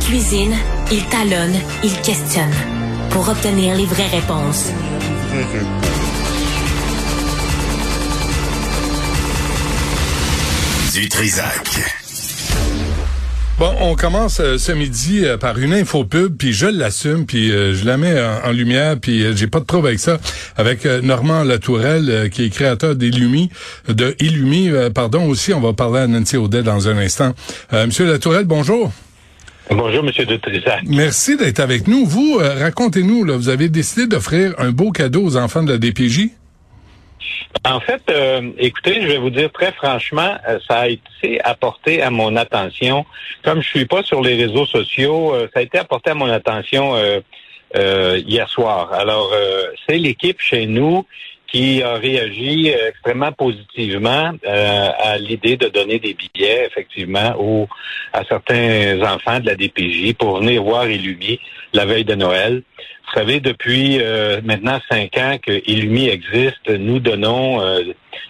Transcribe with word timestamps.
cuisine, 0.00 0.54
il 0.90 1.04
talonne, 1.06 1.56
il 1.84 1.92
questionne 2.00 2.52
pour 3.10 3.28
obtenir 3.28 3.76
les 3.76 3.86
vraies 3.86 4.08
réponses. 4.08 4.70
Du 10.92 11.08
Trisac. 11.08 12.00
Bon, 13.58 13.74
on 13.78 13.94
commence 13.94 14.40
euh, 14.40 14.56
ce 14.56 14.72
midi 14.72 15.22
euh, 15.22 15.36
par 15.36 15.58
une 15.58 15.74
info 15.74 16.04
pub, 16.04 16.34
puis 16.36 16.54
je 16.54 16.66
l'assume, 16.66 17.26
puis 17.26 17.52
euh, 17.52 17.74
je 17.74 17.84
la 17.84 17.98
mets 17.98 18.18
en, 18.42 18.52
lumière, 18.52 18.98
puis 18.98 19.36
j'ai 19.36 19.48
pas 19.48 19.60
de 19.60 19.66
preuve 19.66 19.84
avec 19.84 19.98
ça, 19.98 20.18
avec 20.56 20.86
Normand 20.86 21.44
Latourelle, 21.44 22.30
qui 22.30 22.46
est 22.46 22.48
créateur 22.48 22.96
d'Illumi, 22.96 23.50
de 23.86 24.16
Illumi, 24.18 24.70
pardon, 24.94 25.26
aussi, 25.26 25.52
on 25.52 25.60
va 25.60 25.74
parler 25.74 26.00
à 26.00 26.06
Nancy 26.06 26.38
Audet 26.38 26.62
dans 26.62 26.88
un 26.88 26.96
instant. 26.96 27.34
Monsieur 27.72 28.06
Latourelle, 28.06 28.46
bonjour. 28.46 28.90
Bonjour, 29.70 30.02
Monsieur 30.02 30.26
de 30.26 30.36
Trisac. 30.36 30.82
Merci 30.86 31.36
d'être 31.36 31.60
avec 31.60 31.86
nous. 31.86 32.04
Vous, 32.04 32.38
racontez-nous, 32.38 33.24
là, 33.24 33.36
vous 33.36 33.48
avez 33.48 33.68
décidé 33.68 34.06
d'offrir 34.06 34.54
un 34.58 34.70
beau 34.70 34.90
cadeau 34.90 35.24
aux 35.24 35.36
enfants 35.36 35.62
de 35.62 35.72
la 35.72 35.78
DPJ? 35.78 36.30
En 37.64 37.80
fait, 37.80 38.02
euh, 38.10 38.52
écoutez, 38.58 39.02
je 39.02 39.06
vais 39.06 39.18
vous 39.18 39.30
dire 39.30 39.50
très 39.52 39.72
franchement, 39.72 40.36
euh, 40.48 40.58
ça 40.66 40.80
a 40.80 40.88
été 40.88 41.40
apporté 41.42 42.00
à 42.00 42.10
mon 42.10 42.36
attention. 42.36 43.04
Comme 43.44 43.60
je 43.60 43.68
suis 43.68 43.86
pas 43.86 44.02
sur 44.02 44.22
les 44.22 44.36
réseaux 44.36 44.66
sociaux, 44.66 45.34
euh, 45.34 45.48
ça 45.52 45.60
a 45.60 45.62
été 45.62 45.78
apporté 45.78 46.10
à 46.10 46.14
mon 46.14 46.30
attention 46.30 46.94
hier 47.72 48.48
soir. 48.48 48.92
Alors, 48.92 49.32
c'est 49.86 49.96
l'équipe 49.96 50.40
chez 50.40 50.66
nous 50.66 51.06
qui 51.50 51.82
a 51.82 51.94
réagi 51.94 52.68
extrêmement 52.68 53.32
positivement 53.32 54.32
à 54.46 55.18
l'idée 55.18 55.56
de 55.56 55.68
donner 55.68 55.98
des 55.98 56.14
billets, 56.14 56.66
effectivement, 56.66 57.34
aux, 57.38 57.68
à 58.12 58.24
certains 58.24 59.00
enfants 59.02 59.40
de 59.40 59.46
la 59.46 59.56
DPJ 59.56 60.14
pour 60.14 60.38
venir 60.38 60.62
voir 60.62 60.88
Illumi 60.88 61.40
la 61.72 61.84
veille 61.84 62.04
de 62.04 62.14
Noël. 62.14 62.62
Vous 63.12 63.18
savez, 63.18 63.40
depuis 63.40 63.98
euh, 64.00 64.40
maintenant 64.44 64.80
cinq 64.90 65.16
ans 65.16 65.36
que 65.44 65.62
Illumi 65.68 66.08
existe, 66.08 66.68
nous 66.68 67.00
donnons, 67.00 67.60
euh, 67.60 67.80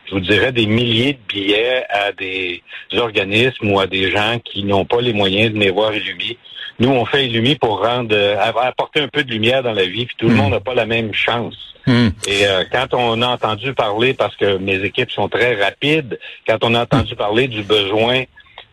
je 0.07 0.13
vous 0.13 0.21
dirais, 0.21 0.53
des 0.53 0.67
milliers 0.67 1.15
de 1.15 1.19
billets 1.29 1.85
à 1.91 2.13
des 2.13 2.63
organismes 2.97 3.71
ou 3.71 3.79
à 3.79 3.87
des 3.87 4.11
gens 4.11 4.39
qui 4.43 4.65
n'ont 4.65 4.87
pas 4.87 5.03
les 5.03 5.13
moyens 5.13 5.51
de 5.51 5.59
venir 5.59 5.75
voir 5.75 5.95
Illumi. 5.95 6.39
Nous, 6.79 6.89
on 6.89 7.05
fait 7.05 7.27
Illumi 7.27 7.57
pour 7.57 7.85
rendre, 7.85 8.15
euh, 8.17 8.37
apporter 8.39 9.01
un 9.01 9.09
peu 9.09 9.23
de 9.23 9.31
lumière 9.31 9.63
dans 9.63 9.75
la 9.75 9.85
vie, 9.85 10.07
puis 10.07 10.17
tout 10.19 10.29
le 10.29 10.35
hmm. 10.35 10.39
monde 10.39 10.53
n'a 10.53 10.61
pas 10.61 10.75
la 10.75 10.87
même 10.87 11.13
chance. 11.13 11.57
Hmm. 11.87 12.09
Et 12.29 12.45
quand 12.71 12.93
on 12.93 13.23
a 13.23 13.29
entendu 13.29 13.73
parler, 13.73 14.13
parce 14.13 14.37
que 14.37 14.59
mes 14.59 14.85
équipes 14.85 15.11
sont 15.11 15.29
très 15.29 15.61
rapides, 15.61 16.19
quand 16.47 16.59
on 16.63 16.75
a 16.75 16.83
entendu 16.83 17.17
parler 17.17 17.49
du 17.49 17.63
besoin 17.63 18.25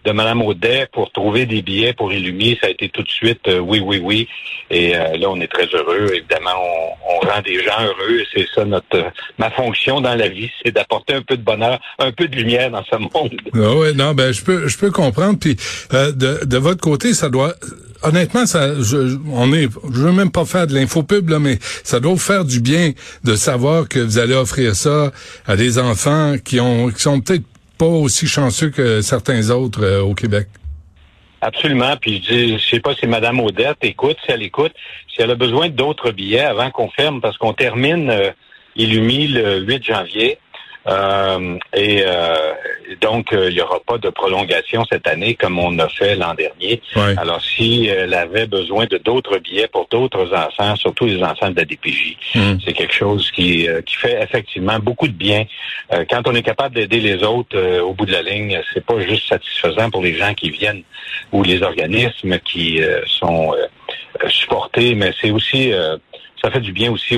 de 0.05 0.11
Mme 0.11 0.41
Audet 0.41 0.87
pour 0.91 1.11
trouver 1.11 1.45
des 1.45 1.61
billets 1.61 1.93
pour 1.93 2.13
Illumi, 2.13 2.57
ça 2.61 2.67
a 2.67 2.69
été 2.69 2.89
tout 2.89 3.03
de 3.03 3.09
suite 3.09 3.47
euh, 3.47 3.59
oui, 3.59 3.79
oui, 3.79 3.99
oui. 4.03 4.27
Et 4.69 4.95
euh, 4.95 5.17
là, 5.17 5.29
on 5.29 5.39
est 5.41 5.51
très 5.51 5.67
heureux. 5.73 6.11
Évidemment, 6.13 6.51
on, 7.09 7.27
rend 7.27 7.41
des 7.41 7.63
gens 7.63 7.81
heureux. 7.81 8.23
C'est 8.33 8.47
ça 8.53 8.63
notre 8.63 8.95
euh, 8.95 9.09
ma 9.37 9.49
fonction 9.51 9.99
dans 10.01 10.15
la 10.15 10.29
vie, 10.29 10.49
c'est 10.63 10.71
d'apporter 10.71 11.13
un 11.13 11.21
peu 11.21 11.35
de 11.35 11.43
bonheur, 11.43 11.79
un 11.99 12.11
peu 12.11 12.27
de 12.27 12.35
lumière 12.35 12.71
dans 12.71 12.83
ce 12.85 12.95
monde. 12.95 13.35
Ah 13.53 13.75
ouais, 13.75 13.93
non, 13.93 14.13
ben 14.13 14.31
je 14.31 14.43
peux 14.43 14.67
je 14.67 14.77
peux 14.77 14.91
comprendre. 14.91 15.37
Puis 15.39 15.57
de, 15.91 16.45
de 16.45 16.57
votre 16.57 16.81
côté, 16.81 17.13
ça 17.13 17.29
doit 17.29 17.53
honnêtement, 18.03 18.45
ça, 18.45 18.81
je, 18.81 19.17
on 19.31 19.51
est, 19.53 19.67
je 19.91 19.99
veux 19.99 20.11
même 20.11 20.31
pas 20.31 20.45
faire 20.45 20.67
de 20.67 20.73
l'infopub 20.73 21.29
là, 21.29 21.39
mais 21.39 21.57
ça 21.83 21.99
doit 21.99 22.17
faire 22.17 22.45
du 22.45 22.61
bien 22.61 22.91
de 23.23 23.35
savoir 23.35 23.87
que 23.87 23.99
vous 23.99 24.19
allez 24.19 24.35
offrir 24.35 24.75
ça 24.75 25.11
à 25.45 25.55
des 25.55 25.79
enfants 25.79 26.35
qui 26.43 26.59
ont, 26.59 26.89
qui 26.89 27.01
sont 27.01 27.19
peut-être 27.21 27.43
pas 27.77 27.85
aussi 27.85 28.27
chanceux 28.27 28.69
que 28.69 29.01
certains 29.01 29.49
autres 29.49 29.83
euh, 29.83 30.01
au 30.01 30.13
Québec. 30.13 30.47
Absolument. 31.41 31.95
Puis 31.97 32.23
je 32.23 32.33
dis, 32.33 32.57
je 32.57 32.69
sais 32.69 32.79
pas 32.79 32.95
si 32.95 33.05
Mme 33.05 33.39
Odette 33.41 33.77
écoute, 33.83 34.17
si 34.25 34.31
elle 34.31 34.43
écoute, 34.43 34.73
si 35.13 35.21
elle 35.21 35.31
a 35.31 35.35
besoin 35.35 35.69
d'autres 35.69 36.11
billets 36.11 36.41
avant 36.41 36.71
qu'on 36.71 36.89
ferme, 36.89 37.21
parce 37.21 37.37
qu'on 37.37 37.53
termine 37.53 38.09
euh, 38.09 38.31
Illumi 38.75 39.27
le 39.27 39.59
8 39.59 39.83
janvier. 39.83 40.39
Euh, 40.87 41.57
et 41.73 42.03
euh, 42.05 42.53
donc, 43.01 43.33
euh, 43.33 43.49
il 43.49 43.55
n'y 43.55 43.61
aura 43.61 43.79
pas 43.81 43.97
de 43.97 44.09
prolongation 44.09 44.85
cette 44.89 45.07
année 45.07 45.35
comme 45.35 45.59
on 45.59 45.77
a 45.79 45.89
fait 45.89 46.15
l'an 46.15 46.33
dernier. 46.33 46.81
Alors, 47.17 47.41
si 47.43 47.87
elle 47.87 48.13
avait 48.13 48.47
besoin 48.47 48.85
de 48.85 48.97
d'autres 48.97 49.37
billets 49.39 49.67
pour 49.67 49.87
d'autres 49.89 50.33
enfants, 50.33 50.75
surtout 50.75 51.05
les 51.05 51.21
enfants 51.21 51.49
de 51.51 51.57
la 51.57 51.65
DPJ, 51.65 52.17
hmm. 52.35 52.57
c'est 52.63 52.73
quelque 52.73 52.93
chose 52.93 53.29
qui, 53.31 53.67
qui 53.85 53.95
fait 53.95 54.21
effectivement 54.21 54.79
beaucoup 54.79 55.07
de 55.07 55.13
bien. 55.13 55.45
quand 56.09 56.27
on 56.27 56.35
est 56.35 56.43
capable 56.43 56.75
d'aider 56.75 56.99
les 56.99 57.23
autres 57.23 57.57
au 57.79 57.93
bout 57.93 58.05
de 58.05 58.13
la 58.13 58.21
ligne, 58.21 58.59
c'est 58.73 58.85
pas 58.85 58.99
juste 58.99 59.27
satisfaisant 59.27 59.89
pour 59.89 60.01
les 60.01 60.15
gens 60.15 60.33
qui 60.33 60.49
viennent 60.49 60.83
ou 61.31 61.43
les 61.43 61.61
organismes 61.61 62.39
qui 62.39 62.79
sont 63.05 63.53
supportés, 64.29 64.95
mais 64.95 65.11
c'est 65.21 65.31
aussi 65.31 65.73
ça 66.41 66.51
fait 66.51 66.59
du 66.59 66.71
bien 66.71 66.91
aussi 66.91 67.17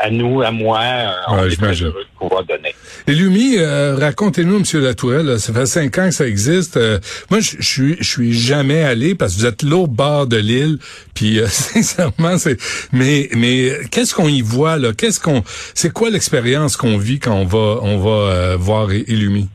à, 0.00 0.10
nous, 0.10 0.42
à 0.42 0.50
moi. 0.50 0.80
Euh, 0.80 1.12
on 1.28 1.44
est 1.44 1.56
très 1.56 1.74
heureux 1.74 2.04
de 2.04 2.18
pouvoir 2.18 2.44
donner. 2.44 2.74
Et 3.06 3.12
Lumi, 3.12 3.56
euh, 3.58 3.96
racontez-nous, 3.96 4.60
Monsieur 4.60 4.80
Latourelle, 4.80 5.38
ça 5.38 5.52
fait 5.52 5.66
cinq 5.66 5.98
ans 5.98 6.06
que 6.06 6.14
ça 6.14 6.26
existe. 6.26 6.76
Euh, 6.76 6.98
moi, 7.30 7.40
je 7.40 7.62
suis, 7.62 7.96
suis 8.02 8.32
jamais 8.32 8.82
allé 8.82 9.14
parce 9.14 9.34
que 9.34 9.40
vous 9.40 9.46
êtes 9.46 9.62
l'autre 9.62 9.92
bord 9.92 10.26
de 10.26 10.36
l'île. 10.36 10.78
Puis 11.14 11.40
sincèrement, 11.46 12.38
c'est. 12.38 12.58
Mais, 12.92 13.28
mais 13.36 13.72
qu'est-ce 13.90 14.14
qu'on 14.14 14.28
y 14.28 14.42
voit 14.42 14.76
là? 14.76 14.92
Qu'est-ce 14.92 15.20
qu'on, 15.20 15.42
c'est 15.74 15.92
quoi 15.92 16.10
l'expérience 16.10 16.76
qu'on 16.76 16.98
vit 16.98 17.18
quand 17.18 17.34
on 17.34 17.44
va, 17.44 17.80
on 17.82 17.98
va 17.98 18.56
voir 18.56 18.92
Illumi? 18.92 19.48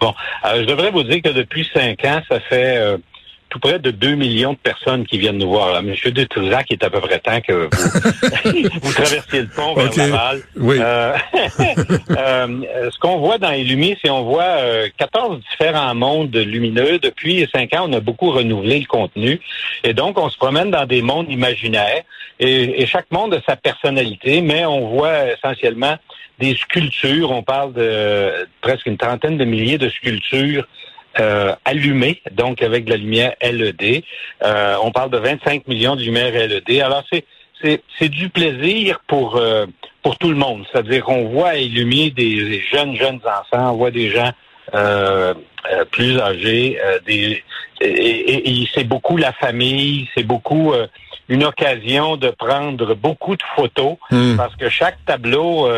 Bon, 0.00 0.12
je 0.44 0.64
devrais 0.64 0.90
vous 0.90 1.04
dire 1.04 1.22
que 1.22 1.30
depuis 1.30 1.68
cinq 1.72 2.04
ans, 2.04 2.20
ça 2.28 2.40
fait 2.40 2.98
tout 3.54 3.60
près 3.60 3.78
de 3.78 3.92
2 3.92 4.16
millions 4.16 4.54
de 4.54 4.58
personnes 4.58 5.06
qui 5.06 5.16
viennent 5.16 5.38
nous 5.38 5.48
voir. 5.48 5.80
Monsieur 5.80 6.10
de 6.10 6.24
Trisac 6.24 6.72
est 6.72 6.82
à 6.82 6.90
peu 6.90 7.00
près 7.00 7.20
temps 7.20 7.40
que 7.40 7.68
vous, 7.70 8.68
vous 8.82 8.92
traversiez 8.92 9.42
le 9.42 9.46
pont 9.46 9.74
vers 9.74 9.96
Laval. 9.96 10.42
Oui. 10.56 10.76
Euh, 10.80 11.14
euh, 12.10 12.90
ce 12.90 12.98
qu'on 12.98 13.18
voit 13.18 13.38
dans 13.38 13.52
Illumi, 13.52 13.96
c'est 14.02 14.10
on 14.10 14.24
voit 14.24 14.56
14 14.98 15.36
euh, 15.36 15.40
différents 15.52 15.94
mondes 15.94 16.34
lumineux. 16.34 16.98
Depuis 16.98 17.46
5 17.54 17.72
ans, 17.74 17.86
on 17.88 17.92
a 17.92 18.00
beaucoup 18.00 18.32
renouvelé 18.32 18.80
le 18.80 18.86
contenu. 18.86 19.40
Et 19.84 19.94
donc, 19.94 20.18
on 20.18 20.28
se 20.30 20.36
promène 20.36 20.72
dans 20.72 20.86
des 20.86 21.00
mondes 21.00 21.30
imaginaires. 21.30 22.02
Et, 22.40 22.82
et 22.82 22.86
chaque 22.86 23.12
monde 23.12 23.34
a 23.34 23.40
sa 23.46 23.54
personnalité, 23.54 24.40
mais 24.40 24.66
on 24.66 24.88
voit 24.88 25.30
essentiellement 25.30 25.96
des 26.40 26.56
sculptures. 26.56 27.30
On 27.30 27.44
parle 27.44 27.72
de 27.72 28.48
presque 28.62 28.86
une 28.86 28.96
trentaine 28.96 29.38
de 29.38 29.44
milliers 29.44 29.78
de 29.78 29.90
sculptures 29.90 30.66
euh, 31.20 31.54
allumé, 31.64 32.20
donc 32.32 32.62
avec 32.62 32.84
de 32.86 32.90
la 32.90 32.96
lumière 32.96 33.34
LED. 33.40 34.02
Euh, 34.42 34.76
on 34.82 34.90
parle 34.90 35.10
de 35.10 35.18
25 35.18 35.68
millions 35.68 35.96
de 35.96 36.02
lumières 36.02 36.32
LED. 36.32 36.80
Alors 36.80 37.04
c'est 37.10 37.24
c'est 37.98 38.08
du 38.08 38.28
plaisir 38.28 39.00
pour 39.06 39.36
euh, 39.36 39.66
pour 40.02 40.18
tout 40.18 40.28
le 40.28 40.36
monde. 40.36 40.64
C'est-à-dire 40.70 41.04
qu'on 41.04 41.28
voit 41.28 41.56
illuminer 41.56 42.10
des, 42.10 42.60
jeunes 42.70 42.96
jeunes 42.96 43.20
enfants, 43.24 43.72
on 43.72 43.76
voit 43.76 43.90
des 43.90 44.10
gens 44.10 44.32
euh, 44.74 45.34
plus 45.92 46.18
âgés, 46.20 46.78
des 47.06 47.42
et, 47.80 48.62
et, 48.62 48.68
c'est 48.74 48.84
beaucoup 48.84 49.16
la 49.16 49.32
famille, 49.32 50.08
c'est 50.14 50.22
beaucoup 50.22 50.74
une 51.28 51.44
occasion 51.44 52.16
de 52.16 52.28
prendre 52.30 52.94
beaucoup 52.94 53.36
de 53.36 53.42
photos 53.56 53.96
hmm. 54.10 54.36
parce 54.36 54.54
que 54.56 54.68
chaque 54.68 54.98
tableau 55.06 55.68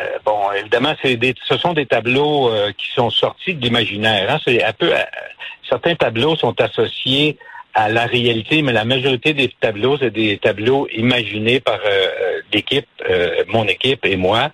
euh, 0.00 0.18
bon, 0.24 0.52
évidemment, 0.52 0.94
c'est 1.02 1.16
des, 1.16 1.34
ce 1.44 1.56
sont 1.56 1.72
des 1.72 1.86
tableaux 1.86 2.48
euh, 2.48 2.72
qui 2.76 2.90
sont 2.94 3.10
sortis 3.10 3.54
de 3.54 3.62
l'imaginaire. 3.62 4.30
Hein. 4.30 4.38
C'est 4.44 4.62
un 4.62 4.72
peu, 4.72 4.92
euh, 4.92 4.98
certains 5.68 5.94
tableaux 5.94 6.36
sont 6.36 6.60
associés 6.60 7.38
à 7.74 7.88
la 7.88 8.06
réalité, 8.06 8.62
mais 8.62 8.72
la 8.72 8.84
majorité 8.84 9.32
des 9.32 9.48
tableaux, 9.60 9.96
c'est 9.98 10.10
des 10.10 10.38
tableaux 10.38 10.88
imaginés 10.92 11.60
par 11.60 11.78
l'équipe, 12.52 12.88
mon 13.46 13.64
équipe 13.68 14.04
et 14.04 14.16
moi. 14.16 14.50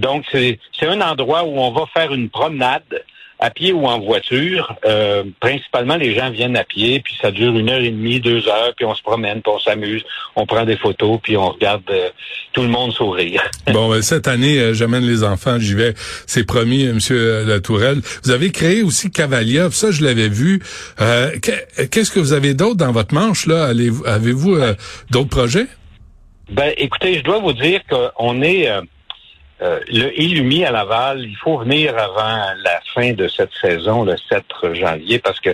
donc, 0.00 0.24
c'est 0.32 0.58
un 0.82 1.00
endroit 1.00 1.44
où 1.44 1.56
on 1.56 1.70
va 1.70 1.86
faire 1.94 2.12
une 2.12 2.28
promenade 2.28 3.04
à 3.38 3.50
pied 3.50 3.72
ou 3.72 3.86
en 3.86 4.00
voiture. 4.00 4.74
Euh, 4.84 5.24
principalement, 5.40 5.96
les 5.96 6.14
gens 6.14 6.30
viennent 6.30 6.56
à 6.56 6.64
pied, 6.64 7.00
puis 7.00 7.16
ça 7.20 7.30
dure 7.30 7.56
une 7.56 7.70
heure 7.70 7.80
et 7.80 7.90
demie, 7.90 8.20
deux 8.20 8.48
heures, 8.48 8.72
puis 8.76 8.84
on 8.84 8.94
se 8.94 9.02
promène, 9.02 9.42
puis 9.42 9.52
on 9.54 9.58
s'amuse, 9.60 10.04
on 10.36 10.46
prend 10.46 10.64
des 10.64 10.76
photos, 10.76 11.20
puis 11.22 11.36
on 11.36 11.50
regarde 11.50 11.82
euh, 11.90 12.10
tout 12.52 12.62
le 12.62 12.68
monde 12.68 12.92
sourire. 12.92 13.42
bon, 13.72 13.90
ben, 13.90 14.02
cette 14.02 14.26
année, 14.26 14.58
euh, 14.58 14.74
j'amène 14.74 15.04
les 15.04 15.22
enfants, 15.22 15.58
j'y 15.58 15.74
vais, 15.74 15.94
c'est 16.26 16.44
promis, 16.44 16.86
Monsieur 16.86 17.44
Latourelle. 17.44 18.00
Vous 18.24 18.30
avez 18.30 18.50
créé 18.50 18.82
aussi 18.82 19.10
Cavalia, 19.10 19.70
ça 19.70 19.90
je 19.90 20.02
l'avais 20.02 20.28
vu. 20.28 20.60
Qu'est-ce 20.98 22.10
que 22.10 22.20
vous 22.20 22.32
avez 22.32 22.54
d'autre 22.54 22.76
dans 22.76 22.92
votre 22.92 23.14
manche 23.14 23.46
là? 23.46 23.66
Avez-vous 23.66 24.58
d'autres 25.10 25.28
projets? 25.28 25.66
Ben, 26.50 26.72
écoutez, 26.76 27.18
je 27.18 27.22
dois 27.22 27.38
vous 27.38 27.52
dire 27.52 27.80
qu'on 27.88 28.42
est 28.42 28.68
euh, 29.60 29.80
le 29.88 30.20
Illumi 30.20 30.64
à 30.64 30.70
Laval, 30.70 31.24
il 31.24 31.36
faut 31.36 31.58
venir 31.58 31.96
avant 31.98 32.54
la 32.62 32.80
fin 32.94 33.12
de 33.12 33.26
cette 33.28 33.52
saison, 33.60 34.04
le 34.04 34.16
7 34.16 34.44
janvier, 34.74 35.18
parce 35.18 35.40
que 35.40 35.50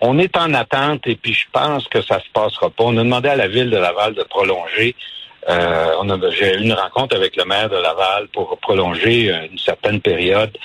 on 0.00 0.18
est 0.18 0.36
en 0.36 0.52
attente 0.54 1.06
et 1.06 1.16
puis 1.16 1.32
je 1.32 1.46
pense 1.52 1.86
que 1.88 2.02
ça 2.02 2.20
se 2.20 2.28
passera 2.32 2.68
pas. 2.70 2.84
On 2.84 2.96
a 2.96 3.04
demandé 3.04 3.28
à 3.28 3.36
la 3.36 3.48
ville 3.48 3.70
de 3.70 3.76
Laval 3.76 4.14
de 4.14 4.22
prolonger. 4.24 4.96
Euh, 5.48 5.92
on 6.00 6.10
a, 6.10 6.30
j'ai 6.30 6.54
eu 6.54 6.62
une 6.62 6.72
rencontre 6.72 7.14
avec 7.16 7.36
le 7.36 7.44
maire 7.44 7.68
de 7.68 7.76
Laval 7.76 8.28
pour 8.28 8.58
prolonger 8.58 9.32
une 9.50 9.58
certaine 9.58 10.00
période. 10.00 10.56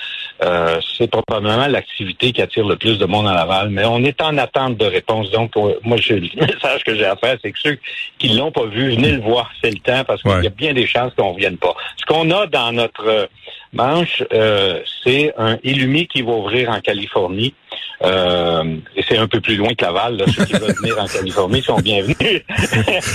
Euh, 0.42 0.80
c'est 0.96 1.10
probablement 1.10 1.66
l'activité 1.66 2.32
qui 2.32 2.40
attire 2.40 2.66
le 2.66 2.76
plus 2.76 2.98
de 2.98 3.06
monde 3.06 3.28
à 3.28 3.34
Laval. 3.34 3.70
Mais 3.70 3.84
on 3.84 4.02
est 4.04 4.20
en 4.22 4.36
attente 4.38 4.76
de 4.76 4.86
réponse. 4.86 5.30
Donc, 5.30 5.56
euh, 5.56 5.74
moi, 5.82 5.98
je, 6.00 6.14
le 6.14 6.46
message 6.46 6.84
que 6.84 6.94
j'ai 6.94 7.04
à 7.04 7.16
faire, 7.16 7.36
c'est 7.42 7.52
que 7.52 7.58
ceux 7.58 7.78
qui 8.18 8.28
l'ont 8.28 8.52
pas 8.52 8.66
vu, 8.66 8.90
venez 8.90 9.12
le 9.12 9.20
voir, 9.20 9.50
c'est 9.62 9.70
le 9.70 9.78
temps, 9.78 10.04
parce 10.04 10.22
qu'il 10.22 10.42
y 10.42 10.46
a 10.46 10.50
bien 10.50 10.72
des 10.72 10.86
chances 10.86 11.12
qu'on 11.14 11.32
revienne 11.32 11.58
pas. 11.58 11.74
Ce 11.96 12.06
qu'on 12.06 12.30
a 12.30 12.46
dans 12.46 12.72
notre 12.72 13.28
manche, 13.72 14.22
euh, 14.32 14.80
c'est 15.04 15.32
un 15.36 15.58
Illumi 15.62 16.06
qui 16.06 16.22
va 16.22 16.32
ouvrir 16.32 16.70
en 16.70 16.80
Californie. 16.80 17.54
Euh, 18.02 18.76
et 18.96 19.04
c'est 19.06 19.18
un 19.18 19.28
peu 19.28 19.40
plus 19.40 19.56
loin 19.56 19.74
que 19.74 19.84
Laval. 19.84 20.16
Là. 20.16 20.24
Ceux 20.34 20.44
qui 20.44 20.54
veulent 20.54 20.74
venir 20.74 20.98
en 20.98 21.06
Californie 21.06 21.62
sont 21.62 21.78
bienvenus. 21.80 22.16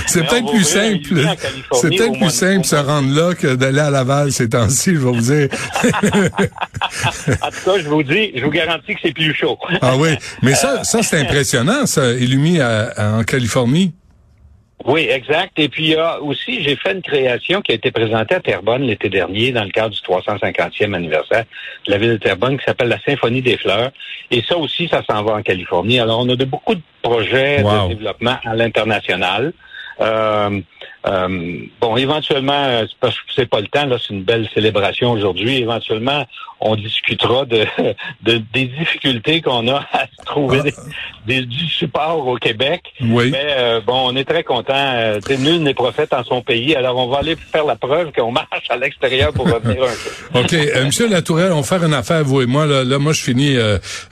c'est 0.06 0.26
peut-être 0.26 0.50
plus 0.50 0.64
simple. 0.64 1.20
C'est 1.72 1.90
peut-être 1.90 2.18
plus 2.18 2.30
simple 2.30 2.64
se 2.64 2.76
rendre 2.76 3.12
là 3.12 3.34
que 3.34 3.54
d'aller 3.54 3.80
à 3.80 3.90
Laval 3.90 4.30
ces 4.30 4.48
temps-ci, 4.48 4.94
je 4.94 4.98
vais 4.98 5.12
vous 5.12 5.20
dire. 5.20 5.48
en 7.42 7.50
tout 7.50 7.64
cas, 7.64 7.78
je 7.78 7.88
vous 7.88 8.02
dis, 8.02 8.32
je 8.36 8.44
vous 8.44 8.50
garantis 8.50 8.94
que 8.94 9.00
c'est 9.02 9.12
plus 9.14 9.34
chaud. 9.34 9.58
ah 9.82 9.96
oui, 9.96 10.10
mais 10.42 10.54
ça, 10.54 10.84
ça 10.84 11.02
c'est 11.02 11.20
impressionnant, 11.20 11.86
ça, 11.86 12.12
Illumi 12.12 12.60
en 12.62 13.24
Californie. 13.24 13.92
Oui, 14.86 15.08
exact. 15.10 15.58
Et 15.58 15.68
puis, 15.68 15.84
il 15.84 15.90
y 15.90 15.96
a 15.96 16.20
aussi, 16.20 16.62
j'ai 16.62 16.76
fait 16.76 16.92
une 16.92 17.02
création 17.02 17.60
qui 17.60 17.72
a 17.72 17.74
été 17.74 17.90
présentée 17.90 18.36
à 18.36 18.40
Terrebonne 18.40 18.82
l'été 18.82 19.08
dernier 19.08 19.50
dans 19.50 19.64
le 19.64 19.70
cadre 19.70 19.90
du 19.90 20.00
350e 20.00 20.94
anniversaire 20.94 21.44
de 21.86 21.90
la 21.90 21.98
ville 21.98 22.12
de 22.12 22.16
Terrebonne 22.18 22.56
qui 22.56 22.64
s'appelle 22.64 22.88
la 22.88 23.00
Symphonie 23.00 23.42
des 23.42 23.56
fleurs. 23.56 23.90
Et 24.30 24.42
ça 24.48 24.56
aussi, 24.56 24.86
ça 24.86 25.02
s'en 25.08 25.24
va 25.24 25.34
en 25.34 25.42
Californie. 25.42 25.98
Alors, 25.98 26.20
on 26.20 26.28
a 26.28 26.36
de 26.36 26.44
beaucoup 26.44 26.76
de 26.76 26.82
projets 27.02 27.64
de 27.64 27.88
développement 27.88 28.36
à 28.44 28.54
l'international. 28.54 29.52
Euh, 30.00 30.60
euh, 31.08 31.58
bon, 31.80 31.96
éventuellement, 31.96 32.64
euh, 32.64 32.86
c'est 33.34 33.48
pas 33.48 33.60
le 33.60 33.68
temps, 33.68 33.86
là, 33.86 33.96
c'est 34.00 34.12
une 34.12 34.24
belle 34.24 34.48
célébration 34.52 35.12
aujourd'hui. 35.12 35.58
Éventuellement, 35.58 36.26
on 36.60 36.74
discutera 36.74 37.44
de, 37.44 37.64
de 38.22 38.42
des 38.52 38.64
difficultés 38.64 39.40
qu'on 39.40 39.68
a 39.68 39.86
à 39.92 40.06
trouver 40.24 40.72
ah. 40.76 40.80
des, 41.26 41.42
du 41.42 41.66
support 41.68 42.26
au 42.26 42.36
Québec. 42.36 42.82
Oui. 43.00 43.30
Mais 43.30 43.46
euh, 43.50 43.80
bon, 43.80 44.08
on 44.08 44.16
est 44.16 44.24
très 44.24 44.42
content. 44.42 45.18
Nul 45.38 45.62
n'est 45.62 45.74
prophète 45.74 46.12
en 46.12 46.24
son 46.24 46.42
pays. 46.42 46.74
Alors, 46.74 46.96
on 46.96 47.08
va 47.08 47.18
aller 47.18 47.36
faire 47.36 47.66
la 47.66 47.76
preuve 47.76 48.10
qu'on 48.12 48.32
marche 48.32 48.68
à 48.68 48.76
l'extérieur 48.76 49.32
pour 49.32 49.46
revenir 49.46 49.82
un 49.84 49.86
peu. 50.32 50.40
OK. 50.40 50.84
Monsieur 50.84 51.08
Latourelle, 51.08 51.52
on 51.52 51.60
va 51.60 51.78
faire 51.78 51.84
une 51.84 51.94
affaire, 51.94 52.24
vous 52.24 52.42
et 52.42 52.46
moi. 52.46 52.66
Là, 52.66 52.82
là 52.82 52.98
moi, 52.98 53.12
je 53.12 53.22
finis 53.22 53.56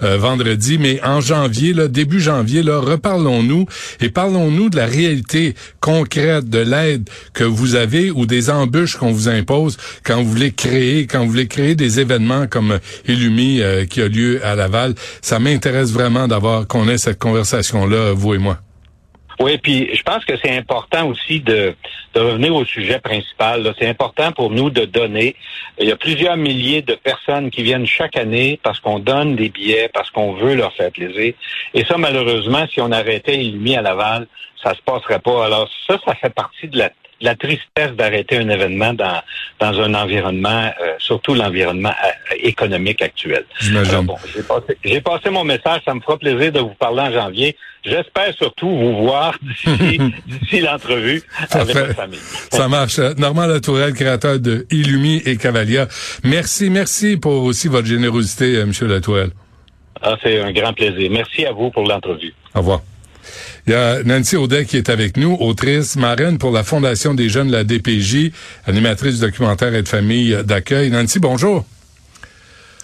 vendredi, 0.00 0.79
mais 0.79 1.02
en 1.02 1.20
janvier, 1.20 1.73
là, 1.73 1.88
début 1.88 2.20
janvier, 2.20 2.62
là, 2.62 2.79
reparlons-nous 2.79 3.67
et 4.00 4.11
parlons-nous 4.11 4.70
de 4.70 4.76
la 4.76 4.87
réalité 4.87 5.55
concrète 5.81 6.49
de 6.49 6.58
l'aide 6.58 6.84
que 7.33 7.45
vous 7.45 7.75
avez 7.75 8.11
ou 8.11 8.27
des 8.27 8.51
embûches 8.51 8.97
qu'on 8.97 9.13
vous 9.13 9.29
impose 9.29 9.77
quand 10.05 10.23
vous 10.23 10.31
voulez 10.31 10.53
créer, 10.53 11.07
quand 11.07 11.21
vous 11.21 11.31
voulez 11.31 11.49
créer 11.49 11.75
des 11.75 12.01
événements 12.01 12.47
comme 12.47 12.79
Illumi 13.07 13.61
euh, 13.61 13.85
qui 13.87 14.03
a 14.03 14.09
lieu 14.09 14.45
à 14.45 14.55
Laval. 14.55 14.95
Ça 15.23 15.39
m'intéresse 15.39 15.91
vraiment 15.91 16.29
d'avoir 16.29 16.67
qu'on 16.67 16.89
ait 16.89 16.99
cette 16.99 17.19
conversation-là, 17.19 18.13
vous 18.13 18.35
et 18.35 18.39
moi. 18.39 18.64
Oui, 19.41 19.59
puis 19.59 19.91
je 19.95 20.03
pense 20.03 20.25
que 20.25 20.37
c'est 20.37 20.57
important 20.57 21.07
aussi 21.09 21.41
de, 21.41 21.75
de, 22.15 22.21
revenir 22.21 22.55
au 22.55 22.65
sujet 22.65 23.01
principal. 23.01 23.75
C'est 23.79 23.89
important 23.89 24.33
pour 24.33 24.51
nous 24.51 24.71
de 24.71 24.85
donner. 24.85 25.35
Il 25.79 25.89
y 25.89 25.93
a 25.93 25.97
plusieurs 25.97 26.37
milliers 26.37 26.83
de 26.83 26.95
personnes 26.95 27.51
qui 27.51 27.63
viennent 27.63 27.87
chaque 27.87 28.17
année 28.17 28.61
parce 28.63 28.81
qu'on 28.81 28.99
donne 28.99 29.35
des 29.35 29.49
billets, 29.49 29.91
parce 29.93 30.11
qu'on 30.11 30.35
veut 30.35 30.55
leur 30.55 30.73
faire 30.75 30.91
plaisir. 30.93 31.35
Et 31.75 31.85
ça, 31.85 31.99
malheureusement, 31.99 32.67
si 32.73 32.81
on 32.81 32.93
arrêtait 32.93 33.37
Illumi 33.45 33.77
à 33.77 33.83
Laval, 33.83 34.29
ça 34.63 34.75
se 34.75 34.83
passerait 34.83 35.19
pas. 35.19 35.47
Alors 35.47 35.69
ça, 35.89 35.99
ça 36.05 36.15
fait 36.15 36.33
partie 36.33 36.69
de 36.69 36.79
la, 36.79 36.91
la 37.21 37.35
tristesse 37.35 37.93
d'arrêter 37.97 38.39
un 38.39 38.49
événement 38.49 38.93
dans, 38.95 39.23
dans 39.61 39.81
un 39.81 39.95
environnement, 39.95 40.71
euh, 40.83 40.95
surtout 40.99 41.35
l'environnement 41.35 41.91
euh, 42.05 42.37
économique 42.43 43.03
actuel. 43.03 43.45
Bon, 44.05 44.17
j'ai 44.85 45.01
passé, 45.01 45.31
mon 45.31 45.45
message. 45.45 45.83
Ça 45.85 45.95
me 45.95 46.01
fera 46.01 46.19
plaisir 46.19 46.53
de 46.53 46.61
vous 46.61 46.75
parler 46.79 47.01
en 47.01 47.13
janvier. 47.13 47.57
J'espère 47.85 48.35
surtout 48.35 48.69
vous 48.69 49.05
voir 49.05 49.37
d'ici 49.43 50.61
l'entrevue 50.61 51.23
avec 51.51 51.75
la 51.75 51.95
famille. 51.95 52.19
Ça 52.51 52.69
marche. 52.69 52.99
Normand 53.19 53.47
Latourelle, 53.47 53.93
créateur 53.93 54.39
de 54.39 54.67
Illumi 54.71 55.23
et 55.25 55.37
Cavalia. 55.37 55.87
Merci, 56.23 56.71
merci 56.71 57.17
pour 57.17 57.45
aussi 57.45 57.69
votre 57.69 57.87
générosité, 57.87 58.57
euh, 58.57 58.63
M. 58.63 58.73
Latourelle. 58.89 59.31
Ah, 60.03 60.17
c'est 60.23 60.41
un 60.41 60.53
grand 60.53 60.73
plaisir. 60.73 61.11
Merci 61.11 61.47
à 61.47 61.53
vous 61.53 61.71
pour 61.71 61.87
l'entrevue. 61.87 62.35
Au 62.55 62.59
revoir. 62.59 62.81
Il 63.67 63.73
y 63.73 63.77
a 63.77 64.03
Nancy 64.03 64.37
Audet 64.37 64.67
qui 64.67 64.77
est 64.77 64.91
avec 64.91 65.17
nous, 65.17 65.37
autrice, 65.41 65.97
marraine 65.97 66.37
pour 66.39 66.51
la 66.51 66.65
Fondation 66.65 67.15
des 67.15 67.31
jeunes 67.31 67.49
de 67.49 67.53
la 67.53 67.65
DPJ, 67.65 68.31
animatrice 68.67 69.15
du 69.15 69.21
documentaire 69.23 69.75
et 69.75 69.83
de 69.83 69.89
famille 69.89 70.37
d'accueil. 70.45 70.91
Nancy, 70.91 71.19
bonjour. 71.19 71.65